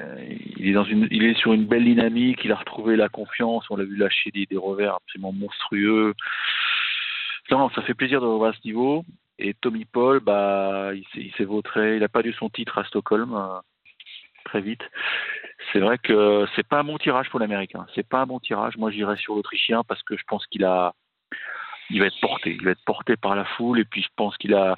il 0.56 0.68
est 0.68 0.72
dans 0.72 0.84
une, 0.84 1.06
il 1.10 1.24
est 1.24 1.38
sur 1.38 1.52
une 1.52 1.66
belle 1.66 1.84
dynamique. 1.84 2.40
Il 2.44 2.52
a 2.52 2.56
retrouvé 2.56 2.96
la 2.96 3.08
confiance. 3.08 3.66
On 3.70 3.76
l'a 3.76 3.84
vu 3.84 3.96
lâcher 3.96 4.30
des, 4.30 4.46
des, 4.46 4.56
revers 4.56 4.94
absolument 4.94 5.32
monstrueux. 5.32 6.14
Non, 7.50 7.68
ça 7.70 7.82
fait 7.82 7.94
plaisir 7.94 8.20
de 8.20 8.26
revoir 8.26 8.54
ce 8.54 8.66
niveau. 8.66 9.04
Et 9.38 9.54
Tommy 9.54 9.84
Paul, 9.84 10.20
bah, 10.20 10.90
il 11.14 11.32
s'est 11.36 11.44
vautré. 11.44 11.96
Il 11.96 12.00
n'a 12.00 12.08
pas 12.08 12.22
eu 12.22 12.32
son 12.32 12.48
titre 12.48 12.78
à 12.78 12.84
Stockholm 12.84 13.34
euh, 13.34 13.60
très 14.44 14.60
vite. 14.60 14.82
C'est 15.72 15.80
vrai 15.80 15.98
que 15.98 16.46
c'est 16.54 16.66
pas 16.66 16.80
un 16.80 16.84
bon 16.84 16.98
tirage 16.98 17.28
pour 17.30 17.40
l'Américain. 17.40 17.86
C'est 17.94 18.06
pas 18.06 18.20
un 18.20 18.26
bon 18.26 18.38
tirage. 18.38 18.76
Moi, 18.76 18.90
j'irais 18.90 19.16
sur 19.16 19.34
l'Autrichien 19.34 19.82
parce 19.84 20.02
que 20.02 20.16
je 20.16 20.22
pense 20.26 20.46
qu'il 20.46 20.64
a, 20.64 20.94
il 21.90 22.00
va 22.00 22.06
être 22.06 22.20
porté. 22.20 22.52
Il 22.52 22.64
va 22.64 22.70
être 22.70 22.84
porté 22.84 23.16
par 23.16 23.34
la 23.34 23.44
foule. 23.44 23.80
Et 23.80 23.84
puis, 23.84 24.02
je 24.02 24.08
pense 24.16 24.36
qu'il 24.36 24.54
a, 24.54 24.74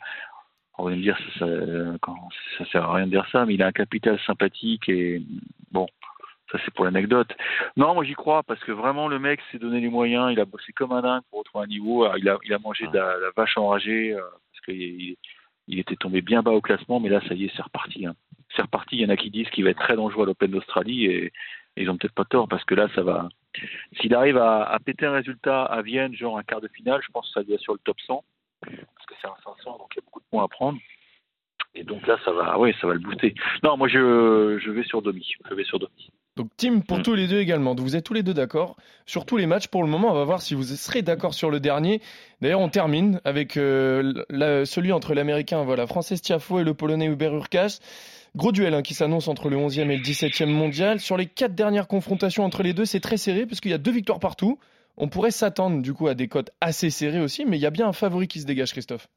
on 0.80 0.84
va 0.84 0.90
me 0.96 1.02
dire, 1.02 1.18
ça, 1.38 1.46
ça, 2.58 2.70
sert 2.70 2.84
à 2.84 2.94
rien 2.94 3.06
de 3.06 3.10
dire 3.10 3.26
ça, 3.30 3.44
mais 3.44 3.54
il 3.54 3.62
a 3.62 3.66
un 3.66 3.72
capital 3.72 4.18
sympathique 4.26 4.88
et 4.88 5.22
bon, 5.70 5.86
ça 6.50 6.58
c'est 6.64 6.72
pour 6.72 6.84
l'anecdote. 6.84 7.34
Non, 7.76 7.94
moi 7.94 8.04
j'y 8.04 8.14
crois 8.14 8.42
parce 8.42 8.60
que 8.64 8.72
vraiment 8.72 9.08
le 9.08 9.18
mec 9.18 9.40
s'est 9.50 9.58
donné 9.58 9.80
les 9.80 9.88
moyens, 9.88 10.32
il 10.32 10.40
a 10.40 10.44
bossé 10.44 10.72
comme 10.72 10.92
un 10.92 11.02
dingue 11.02 11.22
pour 11.30 11.40
retrouver 11.40 11.64
un 11.64 11.68
niveau, 11.68 12.06
il 12.16 12.28
a, 12.28 12.38
il 12.44 12.54
a 12.54 12.58
mangé 12.58 12.86
de 12.86 12.96
la, 12.96 13.16
vache 13.36 13.56
enragée 13.56 14.14
euh, 14.14 14.20
parce 14.20 14.64
qu'il 14.64 15.16
il 15.68 15.78
était 15.78 15.96
tombé 15.96 16.22
bien 16.22 16.42
bas 16.42 16.50
au 16.50 16.60
classement, 16.60 16.98
mais 16.98 17.08
là 17.08 17.20
ça 17.28 17.34
y 17.34 17.44
est, 17.44 17.52
c'est 17.54 17.62
reparti. 17.62 18.06
Hein. 18.06 18.14
C'est 18.54 18.62
reparti. 18.62 18.96
Il 18.96 19.02
y 19.02 19.06
en 19.06 19.10
a 19.10 19.16
qui 19.16 19.30
disent 19.30 19.48
qu'il 19.50 19.64
va 19.64 19.70
être 19.70 19.80
très 19.80 19.96
dangereux 19.96 20.24
à 20.24 20.26
l'Open 20.26 20.50
d'Australie 20.50 21.06
et, 21.06 21.32
ils 21.76 21.88
ont 21.88 21.96
peut-être 21.96 22.14
pas 22.14 22.24
tort 22.24 22.48
parce 22.48 22.64
que 22.64 22.74
là 22.74 22.88
ça 22.94 23.02
va. 23.02 23.28
S'il 24.00 24.12
arrive 24.14 24.36
à, 24.36 24.64
à, 24.64 24.78
péter 24.80 25.06
un 25.06 25.12
résultat 25.12 25.62
à 25.62 25.80
Vienne, 25.82 26.14
genre 26.14 26.36
un 26.36 26.42
quart 26.42 26.60
de 26.60 26.68
finale, 26.68 27.00
je 27.02 27.10
pense 27.12 27.28
que 27.28 27.40
ça 27.40 27.54
être 27.54 27.60
sur 27.60 27.72
le 27.72 27.78
top 27.78 27.98
100 28.00 28.24
parce 28.60 29.06
que 29.06 29.14
c'est 29.20 29.28
un 29.28 29.36
500, 29.44 29.78
donc 29.78 29.88
il 29.92 29.96
y 29.96 30.00
a 30.00 30.04
beaucoup 30.04 30.20
de 30.20 30.26
points 30.30 30.44
à 30.44 30.48
prendre. 30.48 30.78
Et 31.74 31.84
donc 31.84 32.06
là, 32.06 32.18
ça 32.24 32.32
va, 32.32 32.58
ouais, 32.58 32.74
ça 32.80 32.86
va 32.86 32.94
le 32.94 32.98
booster. 32.98 33.34
Non, 33.62 33.76
moi 33.76 33.88
je, 33.88 34.58
je 34.62 34.70
vais 34.70 34.82
sur 34.82 35.02
Domi. 35.02 35.26
Je 35.48 35.54
vais 35.54 35.64
sur 35.64 35.78
Domi. 35.78 36.10
Donc 36.36 36.48
team 36.56 36.82
pour 36.82 36.98
mm. 36.98 37.02
tous 37.02 37.14
les 37.14 37.28
deux 37.28 37.38
également. 37.38 37.74
vous 37.74 37.96
êtes 37.96 38.04
tous 38.04 38.14
les 38.14 38.22
deux 38.22 38.34
d'accord 38.34 38.76
sur 39.06 39.24
tous 39.24 39.36
les 39.36 39.46
matchs. 39.46 39.68
Pour 39.68 39.82
le 39.82 39.88
moment, 39.88 40.10
on 40.10 40.14
va 40.14 40.24
voir 40.24 40.42
si 40.42 40.54
vous 40.54 40.62
serez 40.62 41.02
d'accord 41.02 41.34
sur 41.34 41.50
le 41.50 41.60
dernier. 41.60 42.00
D'ailleurs, 42.40 42.60
on 42.60 42.68
termine 42.68 43.20
avec 43.24 43.56
euh, 43.56 44.24
celui 44.64 44.92
entre 44.92 45.14
l'américain, 45.14 45.62
voilà, 45.62 45.86
Francis 45.86 46.22
Tiafo 46.22 46.58
et 46.60 46.64
le 46.64 46.74
polonais 46.74 47.06
Hubert 47.06 47.34
Urkas. 47.34 47.78
Gros 48.36 48.52
duel 48.52 48.74
hein, 48.74 48.82
qui 48.82 48.94
s'annonce 48.94 49.28
entre 49.28 49.50
le 49.50 49.56
11e 49.56 49.90
et 49.90 49.96
le 49.96 50.02
17e 50.02 50.46
mondial. 50.46 51.00
Sur 51.00 51.16
les 51.16 51.26
quatre 51.26 51.54
dernières 51.54 51.88
confrontations 51.88 52.44
entre 52.44 52.62
les 52.62 52.72
deux, 52.72 52.84
c'est 52.84 53.00
très 53.00 53.16
serré 53.16 53.46
puisqu'il 53.46 53.70
y 53.70 53.74
a 53.74 53.78
deux 53.78 53.90
victoires 53.90 54.20
partout. 54.20 54.58
On 54.96 55.08
pourrait 55.08 55.30
s'attendre 55.30 55.82
du 55.82 55.94
coup 55.94 56.08
à 56.08 56.14
des 56.14 56.28
cotes 56.28 56.50
assez 56.60 56.90
serrées 56.90 57.20
aussi, 57.20 57.44
mais 57.44 57.56
il 57.56 57.60
y 57.60 57.66
a 57.66 57.70
bien 57.70 57.88
un 57.88 57.92
favori 57.92 58.28
qui 58.28 58.40
se 58.40 58.46
dégage, 58.46 58.72
Christophe. 58.72 59.08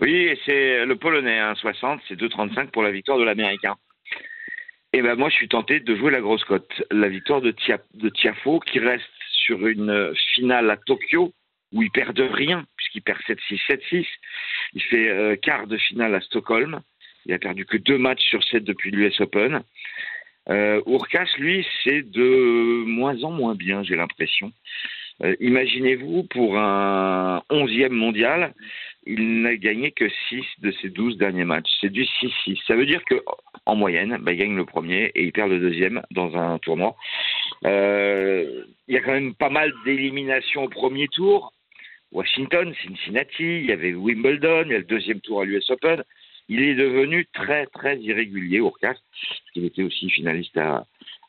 Oui, 0.00 0.38
c'est 0.46 0.84
le 0.84 0.96
Polonais, 0.96 1.38
1,60, 1.38 1.74
hein, 1.82 1.98
c'est 2.08 2.18
2,35 2.18 2.70
pour 2.70 2.82
la 2.82 2.90
victoire 2.90 3.18
de 3.18 3.24
l'Américain. 3.24 3.76
Et 4.92 5.02
ben 5.02 5.14
moi, 5.14 5.28
je 5.28 5.34
suis 5.34 5.48
tenté 5.48 5.80
de 5.80 5.96
jouer 5.96 6.10
la 6.10 6.20
grosse 6.20 6.44
cote, 6.44 6.82
la 6.90 7.08
victoire 7.08 7.40
de, 7.40 7.52
Tiafo, 8.10 8.60
qui 8.60 8.78
reste 8.78 9.04
sur 9.30 9.66
une 9.66 10.12
finale 10.34 10.70
à 10.70 10.76
Tokyo 10.76 11.32
où 11.72 11.82
il 11.82 11.90
perd 11.90 12.16
de 12.16 12.24
rien, 12.24 12.66
puisqu'il 12.76 13.02
perd 13.02 13.20
7-6, 13.20 13.60
7-6. 13.68 14.06
Il 14.72 14.82
fait 14.82 15.08
euh, 15.08 15.36
quart 15.36 15.66
de 15.68 15.76
finale 15.76 16.14
à 16.16 16.20
Stockholm. 16.20 16.80
Il 17.30 17.34
a 17.34 17.38
perdu 17.38 17.64
que 17.64 17.76
deux 17.76 17.96
matchs 17.96 18.28
sur 18.28 18.42
sept 18.42 18.64
depuis 18.64 18.90
l'US 18.90 19.20
Open. 19.20 19.62
Euh, 20.48 20.82
lui, 21.38 21.64
c'est 21.84 22.02
de 22.02 22.82
moins 22.84 23.22
en 23.22 23.30
moins 23.30 23.54
bien, 23.54 23.84
j'ai 23.84 23.94
l'impression. 23.94 24.50
Euh, 25.22 25.36
imaginez-vous, 25.38 26.24
pour 26.24 26.58
un 26.58 27.40
onzième 27.48 27.92
mondial, 27.92 28.52
il 29.06 29.42
n'a 29.42 29.54
gagné 29.54 29.92
que 29.92 30.08
6 30.28 30.42
de 30.58 30.72
ses 30.82 30.88
12 30.88 31.18
derniers 31.18 31.44
matchs. 31.44 31.70
C'est 31.80 31.92
du 31.92 32.02
6-6. 32.02 32.58
Ça 32.66 32.74
veut 32.74 32.84
dire 32.84 33.04
que 33.04 33.22
en 33.64 33.76
moyenne, 33.76 34.18
bah, 34.20 34.32
il 34.32 34.38
gagne 34.38 34.56
le 34.56 34.64
premier 34.64 35.12
et 35.14 35.22
il 35.22 35.30
perd 35.30 35.50
le 35.50 35.60
deuxième 35.60 36.02
dans 36.10 36.36
un 36.36 36.58
tournoi. 36.58 36.96
Euh, 37.64 38.64
il 38.88 38.94
y 38.96 38.98
a 38.98 39.02
quand 39.02 39.12
même 39.12 39.34
pas 39.34 39.50
mal 39.50 39.72
d'éliminations 39.84 40.64
au 40.64 40.68
premier 40.68 41.06
tour. 41.06 41.52
Washington, 42.10 42.74
Cincinnati, 42.82 43.60
il 43.60 43.66
y 43.66 43.72
avait 43.72 43.94
Wimbledon, 43.94 44.64
il 44.66 44.72
y 44.72 44.74
a 44.74 44.78
le 44.78 44.84
deuxième 44.84 45.20
tour 45.20 45.42
à 45.42 45.44
l'US 45.44 45.70
Open. 45.70 46.02
Il 46.50 46.62
est 46.62 46.74
devenu 46.74 47.26
très 47.32 47.66
très 47.66 47.96
irrégulier, 47.98 48.58
Urkas, 48.58 48.94
parce 48.94 49.50
qu'il 49.52 49.64
était 49.64 49.84
aussi 49.84 50.10
finaliste 50.10 50.56
à, 50.56 50.84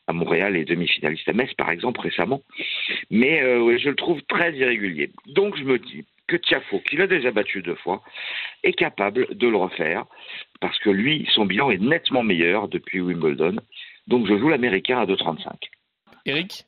à 0.08 0.12
Montréal 0.12 0.56
et 0.56 0.64
demi-finaliste 0.64 1.28
à 1.28 1.32
Metz, 1.32 1.54
par 1.54 1.70
exemple, 1.70 2.00
récemment. 2.00 2.42
Mais 3.08 3.40
euh, 3.40 3.78
je 3.78 3.88
le 3.88 3.94
trouve 3.94 4.20
très 4.22 4.52
irrégulier. 4.52 5.10
Donc 5.26 5.56
je 5.56 5.62
me 5.62 5.78
dis 5.78 6.04
que 6.26 6.34
Tiafo, 6.34 6.80
qui 6.80 6.96
l'a 6.96 7.06
déjà 7.06 7.30
battu 7.30 7.62
deux 7.62 7.76
fois, 7.76 8.02
est 8.64 8.72
capable 8.72 9.32
de 9.32 9.46
le 9.46 9.56
refaire, 9.56 10.06
parce 10.60 10.78
que 10.80 10.90
lui, 10.90 11.28
son 11.32 11.46
bilan 11.46 11.70
est 11.70 11.80
nettement 11.80 12.24
meilleur 12.24 12.66
depuis 12.66 13.00
Wimbledon. 13.00 13.56
Donc 14.08 14.26
je 14.26 14.36
joue 14.36 14.48
l'Américain 14.48 14.98
à 14.98 15.06
2,35. 15.06 15.52
Eric? 16.26 16.64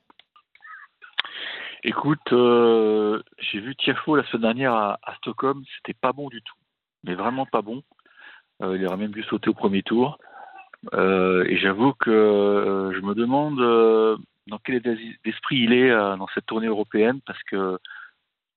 Écoute, 1.83 2.33
euh, 2.33 3.21
j'ai 3.39 3.59
vu 3.59 3.75
Tiafo 3.75 4.15
la 4.15 4.25
semaine 4.27 4.43
dernière 4.43 4.75
à, 4.75 4.99
Stockholm, 5.19 5.65
c'était 5.77 5.99
pas 5.99 6.13
bon 6.13 6.29
du 6.29 6.41
tout, 6.41 6.57
mais 7.03 7.15
vraiment 7.15 7.47
pas 7.47 7.63
bon. 7.63 7.83
Euh, 8.63 8.77
il 8.77 8.87
aurait 8.87 8.97
même 8.97 9.13
dû 9.13 9.23
sauter 9.25 9.51
au 9.51 9.55
premier 9.55 9.83
tour. 9.83 10.19
Euh, 10.93 11.45
et 11.49 11.57
j'avoue 11.57 11.93
que 11.95 12.11
euh, 12.11 12.93
je 12.93 13.01
me 13.01 13.15
demande 13.15 13.59
dans 14.47 14.59
quel 14.59 14.77
état 14.77 14.91
d'esprit 15.25 15.57
il 15.57 15.73
est 15.73 15.91
dans 15.91 16.27
cette 16.35 16.47
tournée 16.47 16.67
européenne, 16.67 17.21
parce 17.27 17.43
que 17.45 17.79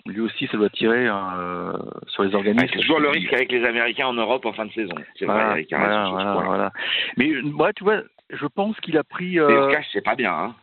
lui 0.05 0.21
aussi, 0.21 0.47
ça 0.47 0.57
doit 0.57 0.69
tirer 0.69 1.07
sur 2.07 2.23
les 2.23 2.35
organismes. 2.35 2.67
c'est 2.71 2.79
toujours 2.79 2.99
le 2.99 3.09
risque 3.09 3.33
avec 3.33 3.51
les 3.51 3.65
Américains 3.65 4.07
en 4.07 4.13
Europe 4.13 4.45
en 4.45 4.53
fin 4.53 4.65
de 4.65 4.71
saison. 4.71 4.95
C'est 5.17 5.25
vrai, 5.25 5.65
voilà, 5.69 6.09
voilà, 6.09 6.33
voilà, 6.33 6.71
Mais 7.17 7.31
moi, 7.43 7.73
tu 7.73 7.83
vois, 7.83 8.01
je 8.29 8.45
pense 8.45 8.77
qu'il 8.81 8.97
a 8.97 9.03
pris. 9.03 9.39
Euh... 9.39 9.73
c'est 9.93 10.03
pas 10.03 10.15
bien. 10.15 10.33
Hein. 10.33 10.55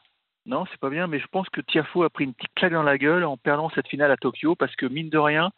Non, 0.47 0.67
c'est 0.71 0.81
pas 0.81 0.91
bien, 0.91 1.07
mais 1.07 1.21
je 1.21 1.27
pense 1.27 1.49
que 1.49 1.63
Tiafo 1.63 2.03
a 2.03 2.11
pris 2.11 2.25
une 2.25 2.35
petite 2.35 2.55
claque 2.55 2.73
dans 2.73 2.83
la 2.83 2.99
gueule 2.99 3.25
en 3.25 3.39
perdant 3.39 3.71
cette 3.71 3.89
finale 3.89 4.11
à 4.11 4.19
Tokyo, 4.19 4.55
parce 4.55 4.77
que 4.77 4.85
mine 4.85 5.09
de 5.09 5.19
rien, 5.19 5.51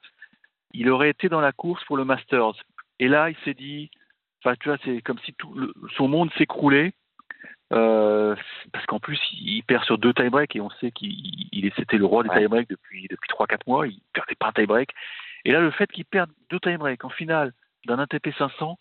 il 0.72 0.88
aurait 0.90 1.10
été 1.10 1.28
dans 1.28 1.40
la 1.40 1.50
course 1.50 1.82
pour 1.84 1.96
le 1.96 2.04
Masters. 2.04 2.54
Et 2.98 3.08
là, 3.08 3.30
il 3.30 3.36
s'est 3.44 3.54
dit, 3.54 3.90
tu 4.42 4.68
vois, 4.68 4.78
c'est 4.84 5.02
comme 5.02 5.18
si 5.20 5.34
tout 5.34 5.72
son 5.96 6.08
monde 6.08 6.30
s'écroulait. 6.38 6.92
Euh, 7.72 8.36
parce 8.72 8.86
qu'en 8.86 9.00
plus, 9.00 9.18
il 9.32 9.62
perd 9.64 9.82
sur 9.84 9.98
deux 9.98 10.14
tie-breaks 10.14 10.54
et 10.54 10.60
on 10.60 10.70
sait 10.70 10.92
qu'il 10.92 11.72
c'était 11.74 11.98
le 11.98 12.04
roi 12.04 12.22
des 12.22 12.28
tie-breaks 12.28 12.68
depuis 12.68 13.08
depuis 13.10 13.28
trois 13.28 13.46
quatre 13.46 13.66
mois. 13.66 13.88
Il 13.88 14.00
perdait 14.12 14.36
pas 14.36 14.48
un 14.48 14.52
tie-break. 14.52 14.90
Et 15.44 15.52
là, 15.52 15.60
le 15.60 15.72
fait 15.72 15.90
qu'il 15.90 16.04
perde 16.04 16.30
deux 16.50 16.60
tie-breaks 16.60 17.04
en 17.04 17.08
finale 17.08 17.52
d'un 17.86 17.98
ATP 17.98 18.28
500, 18.38 18.78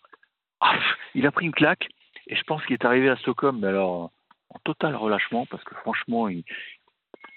ah, 0.60 0.78
il 1.14 1.26
a 1.26 1.32
pris 1.32 1.46
une 1.46 1.52
claque. 1.52 1.88
Et 2.28 2.36
je 2.36 2.42
pense 2.44 2.64
qu'il 2.64 2.74
est 2.74 2.84
arrivé 2.84 3.08
à 3.08 3.16
Stockholm, 3.16 3.58
mais 3.60 3.68
alors 3.68 4.10
en 4.50 4.58
total 4.60 4.94
relâchement, 4.94 5.46
parce 5.46 5.64
que 5.64 5.74
franchement, 5.76 6.28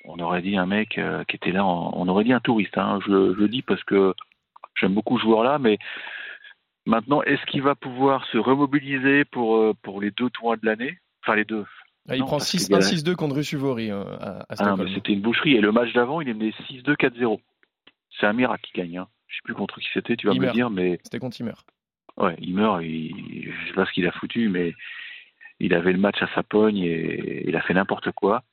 on 0.06 0.20
aurait 0.20 0.42
dit 0.42 0.56
un 0.56 0.68
mec 0.68 0.98
euh, 0.98 1.24
qui 1.26 1.36
était 1.36 1.52
là, 1.52 1.66
on 1.66 2.08
aurait 2.08 2.24
dit 2.24 2.34
un 2.34 2.40
touriste. 2.40 2.78
Hein. 2.78 3.00
Je, 3.06 3.34
je, 3.34 3.40
le 3.40 3.48
dis 3.48 3.64
parce 3.64 3.84
que 3.84 4.14
j'aime 4.76 4.94
beaucoup 4.94 5.18
ce 5.18 5.24
joueur-là, 5.24 5.58
mais 5.60 5.80
Maintenant, 6.86 7.22
est-ce 7.24 7.46
qu'il 7.46 7.62
va 7.62 7.76
pouvoir 7.76 8.26
se 8.32 8.38
remobiliser 8.38 9.26
pour, 9.26 9.58
euh, 9.58 9.74
pour 9.84 10.02
les 10.02 10.12
deux 10.12 10.30
tours 10.30 10.56
de 10.58 10.66
l'année? 10.66 10.98
Enfin, 11.24 11.36
les 11.36 11.46
deux. 11.46 11.66
Ah, 12.08 12.16
il 12.16 12.24
prend 12.24 12.38
6-1-6-2 12.38 13.16
contre 13.16 13.36
Rusuvori 13.36 13.92
euh, 13.92 14.04
à, 14.20 14.40
à 14.42 14.46
ah, 14.58 14.76
C'était 14.96 15.14
une 15.14 15.22
boucherie. 15.22 15.56
Et 15.56 15.62
le 15.62 15.72
match 15.72 15.94
d'avant, 15.94 16.22
il 16.22 16.30
est 16.30 16.34
mené 16.34 16.54
6-2, 16.70 16.96
4-0. 16.96 17.40
C'est 18.20 18.26
un 18.26 18.34
miracle 18.34 18.64
qui 18.64 18.80
gagne. 18.80 18.98
Hein. 18.98 19.08
Je 19.28 19.34
ne 19.34 19.38
sais 19.38 19.42
plus 19.44 19.54
contre 19.54 19.80
qui 19.80 19.88
c'était, 19.94 20.16
tu 20.16 20.28
vas 20.28 20.34
me 20.34 20.52
dire. 20.52 20.70
mais 20.70 21.00
C'était 21.04 21.20
contre 21.20 21.40
Imer. 21.40 21.54
Ouais, 22.18 22.36
Imer, 22.40 22.80
il... 22.82 23.52
je 23.52 23.68
sais 23.68 23.74
pas 23.74 23.86
ce 23.86 23.92
qu'il 23.92 24.08
a 24.08 24.12
foutu, 24.12 24.50
mais 24.50 24.74
il 25.60 25.74
avait 25.74 25.94
le 25.94 26.00
match 26.00 26.22
à 26.22 26.28
sa 26.34 26.42
pogne 26.42 26.80
et 26.80 27.48
il 27.48 27.56
a 27.56 27.62
fait 27.62 27.74
n'importe 27.74 28.12
quoi. 28.12 28.44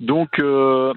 Donc, 0.00 0.38
euh, 0.38 0.92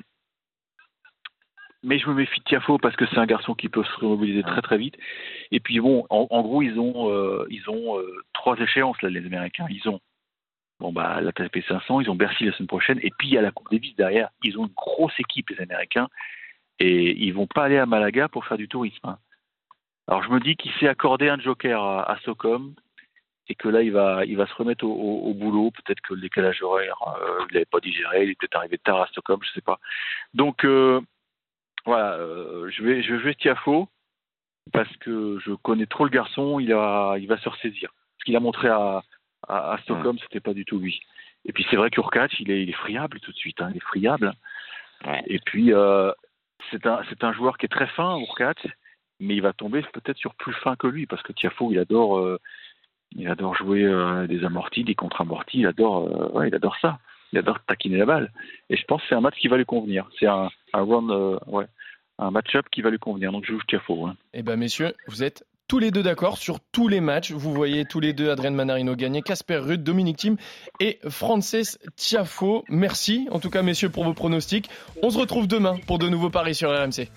mais 1.84 2.00
je 2.00 2.08
me 2.08 2.14
méfie 2.14 2.40
de 2.40 2.46
Tiafo 2.46 2.78
parce 2.78 2.96
que 2.96 3.06
c'est 3.08 3.18
un 3.18 3.26
garçon 3.26 3.54
qui 3.54 3.70
peut 3.70 3.84
se 3.84 4.00
remobiliser 4.00 4.44
très 4.44 4.62
très 4.62 4.78
vite. 4.78 4.98
Et 5.52 5.60
puis 5.60 5.80
bon, 5.80 6.06
en, 6.10 6.42
gros, 6.42 6.62
ils 6.62 6.80
ont 6.80 7.10
euh, 7.12 7.46
ils 7.50 7.70
ont 7.70 8.00
euh, 8.00 8.24
trois 8.34 8.58
échéances 8.58 9.02
là, 9.02 9.10
les 9.10 9.26
Américains. 9.26 9.68
Ils 9.70 9.88
ont 9.90 10.00
Bon, 10.80 10.92
bah, 10.92 11.22
la 11.22 11.32
TP 11.32 11.64
500, 11.66 12.02
ils 12.02 12.10
ont 12.10 12.16
Bercy 12.16 12.44
la 12.46 12.52
semaine 12.52 12.68
prochaine. 12.68 13.00
Et 13.04 13.12
puis, 13.18 13.30
il 13.30 13.34
y 13.36 13.38
a 13.38 13.42
la 13.42 13.52
Coupe 13.52 13.72
Davis 13.72 13.96
derrière. 13.96 14.30
Ils 14.44 14.58
ont 14.58 14.66
une 14.66 14.74
grosse 14.74 15.18
équipe, 15.18 15.50
les 15.50 15.62
Américains. 15.62 16.10
Et 16.80 17.18
ils 17.24 17.34
vont 17.34 17.48
pas 17.48 17.64
aller 17.64 17.78
à 17.78 17.86
Malaga 17.86 18.28
pour 18.28 18.46
faire 18.46 18.58
du 18.58 18.68
tourisme. 18.68 19.08
Hein. 19.08 19.18
Alors, 20.08 20.24
je 20.24 20.30
me 20.30 20.42
dis 20.42 20.58
qu'il 20.58 20.74
s'est 20.74 20.88
accordé 20.90 21.30
un 21.30 21.40
joker 21.40 21.82
à, 21.82 22.12
à 22.12 22.18
Stockholm 22.20 22.74
et 23.48 23.56
que 23.56 23.70
là, 23.70 23.82
il 23.82 23.92
va, 23.92 24.26
il 24.26 24.38
va 24.38 24.48
se 24.48 24.54
remettre 24.56 24.86
au, 24.86 25.34
boulot. 25.34 25.72
Peut-être 25.72 26.02
que 26.02 26.14
le 26.14 26.22
décalage 26.22 26.62
horaire, 26.62 26.96
euh, 27.22 27.46
il 27.50 27.54
n'avait 27.54 27.66
pas 27.66 27.80
digéré, 27.80 28.24
il 28.24 28.32
est 28.32 28.40
peut-être 28.40 28.58
arrivé 28.58 28.78
tard 28.78 29.02
à 29.02 29.08
Stockholm, 29.08 29.40
je 29.44 29.50
ne 29.50 29.54
sais 29.54 29.62
pas. 29.62 29.80
Donc, 30.34 30.66
euh, 30.66 31.02
voilà, 31.86 32.14
euh, 32.14 32.70
je, 32.70 32.84
vais, 32.84 33.02
je 33.04 33.14
vais 33.14 33.22
jouer 33.22 33.36
Tiafo 33.36 33.88
parce 34.72 34.96
que 34.98 35.40
je 35.46 35.54
connais 35.54 35.86
trop 35.86 36.06
le 36.06 36.10
garçon, 36.10 36.60
il, 36.60 36.72
a, 36.74 37.16
il 37.18 37.28
va 37.28 37.38
se 37.38 37.50
ressaisir. 37.50 37.92
Ce 38.20 38.26
qu'il 38.26 38.36
a 38.36 38.40
montré 38.40 38.70
à, 38.70 39.04
à, 39.48 39.78
Stockholm, 39.84 40.18
ce 40.18 40.24
c'était 40.24 40.40
pas 40.40 40.54
du 40.54 40.66
tout 40.66 40.80
lui. 40.80 41.02
Et 41.46 41.52
puis, 41.52 41.66
c'est 41.70 41.76
vrai 41.76 41.90
qu'Urkach, 41.90 42.40
il 42.40 42.50
est, 42.50 42.64
il 42.64 42.70
est 42.70 42.74
friable 42.74 43.20
tout 43.20 43.32
de 43.32 43.38
suite, 43.38 43.62
hein, 43.62 43.70
il 43.72 43.78
est 43.78 43.82
friable. 43.82 44.34
Et 45.28 45.40
puis, 45.40 45.74
c'est 46.72 46.86
un, 46.86 47.02
un 47.22 47.34
joueur 47.34 47.58
qui 47.58 47.66
est 47.66 47.70
très 47.70 47.88
fin, 47.88 48.18
Urkach, 48.18 48.66
mais 49.20 49.36
il 49.36 49.42
va 49.42 49.52
tomber 49.52 49.82
peut-être 49.92 50.18
sur 50.18 50.34
plus 50.36 50.54
fin 50.54 50.78
que 50.78 50.88
lui 50.88 51.06
parce 51.06 51.22
que 51.24 51.34
Tiafo, 51.34 51.72
il 51.74 51.80
adore 51.80 52.40
il 53.16 53.28
adore 53.28 53.56
jouer 53.56 53.84
euh, 53.84 54.28
des 54.28 54.44
amortis, 54.44 54.84
des 54.84 54.96
contre-amortis. 54.96 55.60
Il 55.60 55.68
adore, 55.68 56.08
euh, 56.08 56.30
ouais, 56.38 56.48
il 56.48 56.56
adore 56.56 56.78
ça. 56.82 57.00
Il 57.34 57.40
adore 57.40 57.60
taquiner 57.68 57.98
la 57.98 58.06
balle. 58.06 58.32
Et 58.70 58.78
je 58.78 58.86
pense 58.86 59.02
que 59.02 59.08
c'est 59.10 59.16
un 59.16 59.22
match 59.22 59.36
qui 59.40 59.48
va 59.48 59.58
lui 59.58 59.66
convenir. 59.66 60.08
C'est 60.20 60.28
un, 60.28 60.50
un 60.74 61.10
euh, 61.10 61.38
ouais, 61.48 61.66
un 62.20 62.32
match-up 62.32 62.68
qui 62.72 62.82
va 62.82 62.92
lui 62.92 63.00
convenir. 63.00 63.32
Donc 63.32 63.44
je 63.46 63.54
joue 63.54 63.60
Tiafo. 63.68 64.06
Hein. 64.06 64.16
Eh 64.34 64.44
ben 64.44 64.56
messieurs, 64.56 64.94
vous 65.08 65.24
êtes 65.24 65.44
tous 65.68 65.80
les 65.80 65.90
deux 65.90 66.04
d'accord 66.04 66.38
sur 66.38 66.60
tous 66.60 66.88
les 66.88 67.02
matchs. 67.02 67.32
Vous 67.32 67.52
voyez 67.52 67.86
tous 67.86 68.00
les 68.00 68.14
deux 68.14 68.30
Adrien 68.30 68.52
Manarino 68.52 68.96
gagner, 68.96 69.24
Casper 69.24 69.58
Ruud, 69.58 69.84
Dominique 69.84 70.18
Thiem 70.18 70.38
et 70.80 71.00
Frances 71.10 71.80
Tiafo. 71.96 72.64
Merci 72.70 73.28
en 73.32 73.40
tout 73.40 73.50
cas 73.50 73.64
messieurs 73.64 73.90
pour 73.90 74.04
vos 74.04 74.14
pronostics. 74.14 74.70
On 75.02 75.10
se 75.10 75.18
retrouve 75.18 75.48
demain 75.48 75.78
pour 75.88 75.98
de 75.98 76.08
nouveaux 76.08 76.30
paris 76.30 76.54
sur 76.54 76.70
RMC. 76.70 77.10